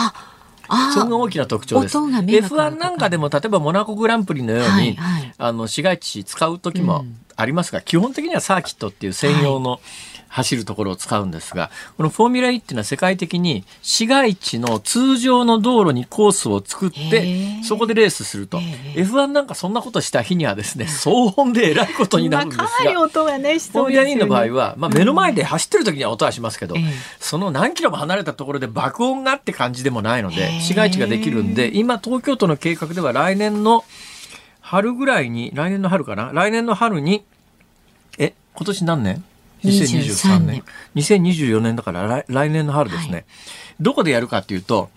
[0.92, 1.96] それが大きな特徴です。
[1.96, 7.06] F1 なんかでも、例えばモナコグランプリのように、はいはいあの、市街地使う時も
[7.36, 9.80] ありますが、基本的にはサーキットっていう専用の
[10.28, 18.58] 走るところを使うんですが、このフォーミュラ E っていうのは世界的に市街地の通常の道路にコースを作っへて、ーそこでレースすると。
[18.58, 18.62] へ
[18.96, 22.64] F1 なんかそんなことした日にはですね、騒音でえらいことになるんですが。
[22.64, 26.82] まあかなり音がねしフォーミュラそうですよ E の場合ねは、まあ、目の前で走ってる時には音はしますけど、ええ。
[27.18, 30.60] その何キロも離れたところで爆音がって感じでもないのへでえ。
[30.60, 33.84] 市街地ができるんで今東京都の計画では来年の
[34.60, 36.30] 春ぐらいに、来年の春かな？
[36.34, 37.24] 来年の春に、
[38.18, 39.24] え、今年何年？
[39.64, 40.64] ?2023 年。
[40.94, 41.76] 2024年。
[41.76, 43.24] だから来来年の春ですね、はい、
[43.80, 44.90] どこでやるかっていうと、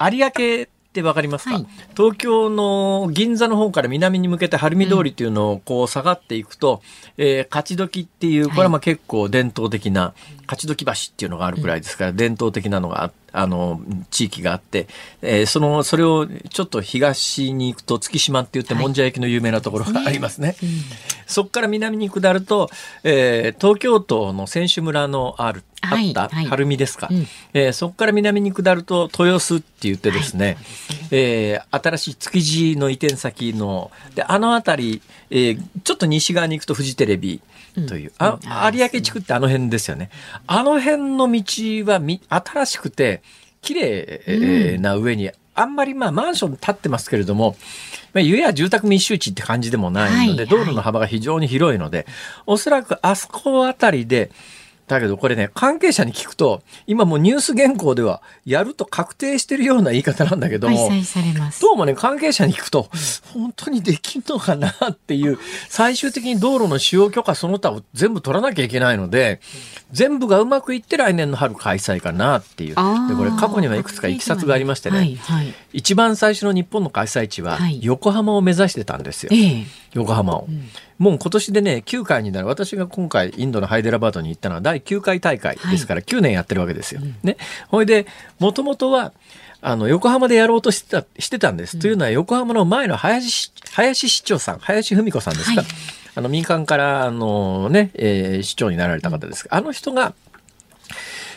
[0.00, 1.66] 有明ってわかりますか、はい、
[1.96, 6.82] 東京の銀座の方から南に向けて晴海通りっていうのをこう下がっていくと、
[7.18, 10.14] うん、えー、勝どきっていう、これはまあ結構伝統的な、
[10.46, 13.80] 勝どき橋っていうのがあるくらいですから、伝統的なのがあって、あの、
[14.10, 14.86] 地域があって、
[15.22, 20.48] えー、その、それをちょっと東に行くと月島って言ってもんじゃ焼きの有名なところがありますね。
[20.48, 20.56] はい
[21.26, 22.70] そこから南に下ると、
[23.02, 30.56] えー、東京都の選手村のある、あった晴海ですか、はいえー、そこから南に下ると豊洲って言ってですね、はい、
[31.10, 37.40] えー、新しい築地の移転先の、で、あの辺り、えー、ちょっと西側に行くとフジテレビ、
[37.88, 38.38] という、あ
[38.72, 40.10] 有明地区ってあの辺ですよね。
[40.46, 43.22] あの辺の道はみ新しくて
[43.62, 47.56] 綺麗な上に、あんまりまあマンション建ってますけれども、
[48.12, 52.06] まあ、ゆや住宅密集地って感じでもないので、道路の幅が非常に広いので、
[52.46, 54.30] おそらくあそこあたりで、
[54.86, 60.90] だけどこれね、関係者に聞くと、今もうニュース原稿では、やると確定してるような言い方なんだけども、
[61.60, 62.90] どうもね、関係者に聞くと、
[63.32, 65.38] 本当にできんのかなっていう、
[65.70, 69.40] 最終的に道路の使用許可その他を全部取らなきゃいけないので、
[69.90, 72.74] 全部がうまくいって来年の春開催かなっていう。
[72.74, 79.30] で、これ過去にはいくつかいきさつがありましてね、はいはい、一番最初の日本の開催地は、横浜を目指してたんですよ。
[79.94, 80.46] 横浜を。
[80.48, 80.68] うん
[80.98, 82.46] もう今年でね、9回になる。
[82.46, 87.00] 私が今回インドのハイデラバードに行ったのは第9回大会ですから、9年やってるわけですよ。
[87.00, 87.36] はい、ね。
[87.68, 88.06] ほいで、
[88.38, 89.12] もともとは、
[89.60, 91.76] あの、横浜でやろうとしてた、してたんです。
[91.76, 95.62] うん、というのは、横浜の前の林、林市長さん、林文子さんですか？
[95.62, 95.66] はい、
[96.16, 99.46] あの、民間から、あのね、えー、市長になられた方です。
[99.50, 100.14] あの人が、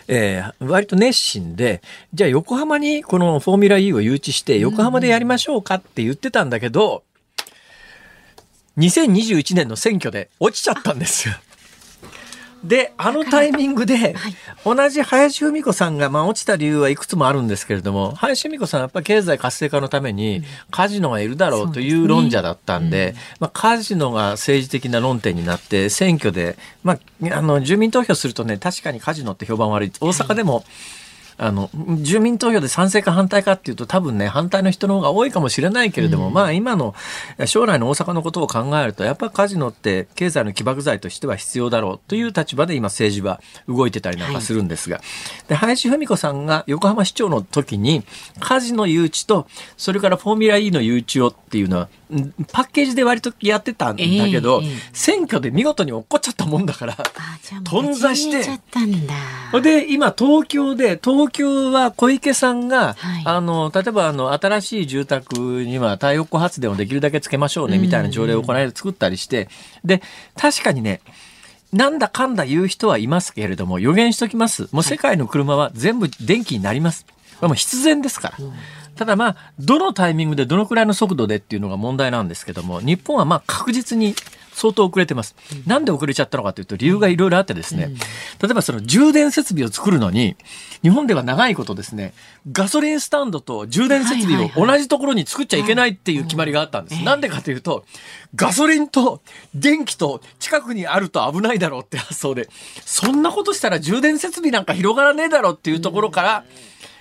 [0.10, 1.82] えー、割と熱心で、
[2.14, 7.04] じゃあ横浜にこのフォーミュラ E を誘致して横浜でやりましょうかって言ってたんだけど、
[8.78, 11.36] 2021年の選挙で落ちちゃったんですよ。
[12.64, 14.16] で、あのタイミングで、
[14.66, 27.00] 同じ林文子さんが、まあ、落ちた理由はいくつもあるんですけれども、林文子さんはやっぱり経済活性化のために、カジノがいるだろうという論者だったんで、まあ、カジノが政治的な論点になって、選挙で、まあ、
[27.38, 29.92] あの、住民投票するとね、確かにカジノって評判悪い。
[30.02, 30.66] 大阪でも、
[31.38, 31.70] あの、
[32.02, 36.96] 住民投票で賛成か反対かっていうと多分ね、反対の人の方が多いかもしれないけれども、うん、まあ今の
[37.46, 45.06] 将来の大阪のことを考えると、やっぱカジノって経済の起爆剤としては必要だろうという立場で今政治は動いてたりなんかするんですが、はい、
[45.50, 48.04] で、林文子さんが横浜市長の時に、
[48.40, 51.90] カジノ誘致と、それからフォーミュラ E の誘致をっていうのは、
[52.52, 56.98] パッケージで割とやってたんだけど、えーえー、選挙で見事に落っこっちゃったもんだから、
[57.66, 69.50] 頓挫して、で、今東京で、東京は小池さんが、はい、あの、例えばあの、新しい住宅には太陽光発電をできるだけつけましょうね、みたいな条例をこの間作ったりして、
[69.84, 70.02] で、
[70.38, 71.02] 確かにね、
[71.74, 74.70] なんだかんだ言う人はいますけれども、予言しときます。
[74.72, 77.06] もう世界の車は全部電気になります。
[77.40, 78.36] これも必然ですから。
[78.40, 78.54] うん
[78.98, 84.16] ただまあ、どのタイミングでどのくらいの速度でっていうのが問題なんですけども、日本はまあ確実に
[84.58, 85.36] 相当遅れてます。
[85.68, 87.92] なんで遅れちゃったのかというと理由がいろいろあってですね、
[88.42, 90.36] 例えばその充電設備を作るのに、
[90.82, 92.14] 日本では長いことですね、
[92.52, 97.04] ガソリンスタンドと充電設備を同じところに作っちゃいけないっていう決まりがあったんです。
[97.04, 97.86] なんでかというと、
[98.34, 99.22] ガソリンと
[99.54, 102.50] 電気と近くにあると危ないだろうって発想で、
[102.84, 106.44] そんなことしたら充電設備なんか広がらねえだろうっていうところから、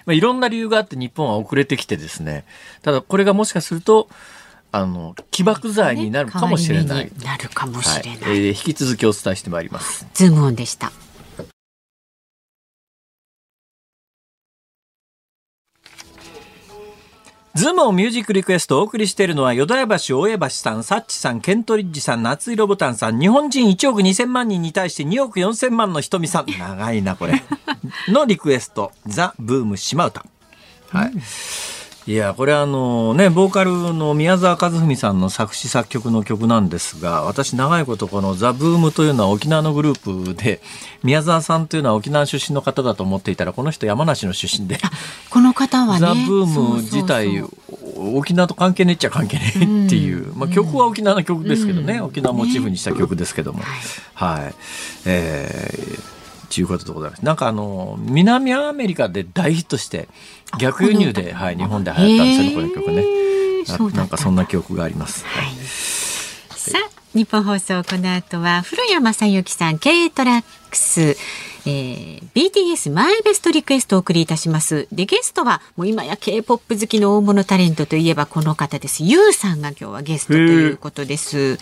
[0.06, 2.44] まあ、いろんな理由があって日本は遅れてきてですね、
[2.82, 4.08] ただこれがもしかすると、
[4.72, 7.12] あの、起爆剤になるかもしれない。
[7.24, 8.30] なるかもしれない。
[8.30, 10.06] はい、えー、引き続きお伝えしてまいります。
[10.14, 10.92] ズームオンでした。
[17.56, 27.42] ズームをミュージックリクエストをお送りしているのは、淀屋橋、大江橋さん、サッチさん、ケントリッジさん、夏色ボタンさん、日本人1億2000万人に対して2億4000万の瞳さん、長いな、これ。
[28.08, 30.26] のリクエスト、ザ・ブーム島唄。
[30.90, 31.12] はい。
[31.12, 31.22] うん
[32.08, 40.60] いやこれあのねボーカルの宮沢和史さんの作詞作曲の曲なんですが私長いことこの「ザ・ブームというのは沖縄のグループで
[41.02, 44.78] 宮沢さんというのは沖縄出身の方だと思っていたらこの人山梨の出身で。
[45.30, 47.42] この方はねザ・ブーム自体
[47.96, 53.64] 沖縄と関係ねえっちゃ関係ねえっていう、うん、まあ、曲は沖縄の曲ですけどね、うん、沖縄モチーフにした曲ですけども、ね、
[54.14, 54.54] はい、はい、
[55.06, 56.15] えー
[56.56, 57.24] ということでございます。
[57.24, 60.08] なんかあの、南アメリカで大ヒットして、
[60.58, 63.92] 逆輸入で、はい、日本で流行ったんですよね、この曲ね。
[63.94, 65.26] なんかそんな記憶があります。
[65.26, 65.54] はい、
[66.58, 71.16] さあ、日本放送この後は古谷正幸さん、K トラックス。
[71.68, 74.86] えー、BTS マイベストリクエストをお送りいたします。
[74.92, 79.02] で、ゲストは、もう今や K-POP 好きの大物タレントといえばこの方です。
[79.02, 81.58] ユウさんが今日はゲストということです。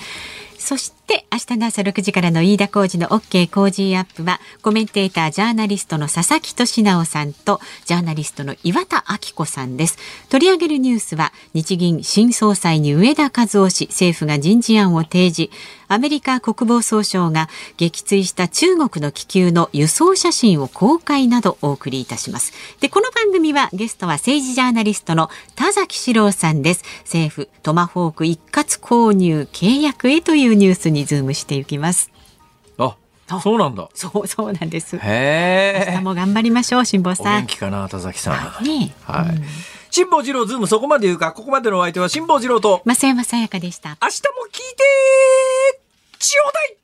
[0.58, 9.98] そして明日の朝6時からの飯田浩二の OK 工事アップはコメンテータージャーナリストの佐々木俊直さんとジャーナリストの岩田明子さんです。
[10.28, 15.50] 取り上げるニュースは日銀新総裁に上田和夫氏政府が人事案を提示。
[15.88, 22.52] アメリカ国防総省が撃墜した中国の気球の輸送写真を公開などお送りいたします。
[22.80, 26.84] でこの番組はゲストは政治ジャーナリストの田崎史郎さんです。
[27.00, 32.10] 政府トマホーク一括購入契約へというニュースにズームしていきます
[33.28, 33.88] あそうなんだ。
[33.94, 34.98] そうそうなんです。
[34.98, 35.00] へ
[35.86, 35.90] え。
[35.92, 37.40] 明日も頑張りましょう、辛坊さん。
[37.42, 38.34] 元気かな、田崎さん。
[38.34, 38.92] はい。
[39.04, 39.42] はい。
[39.90, 42.82] 辛坊治郎ズームそこまで言うか、ここまでのお相手は辛坊治郎と。
[42.84, 43.96] 増山さやかでした。
[44.02, 45.80] 明日も聞いて
[46.18, 46.76] ちょうだい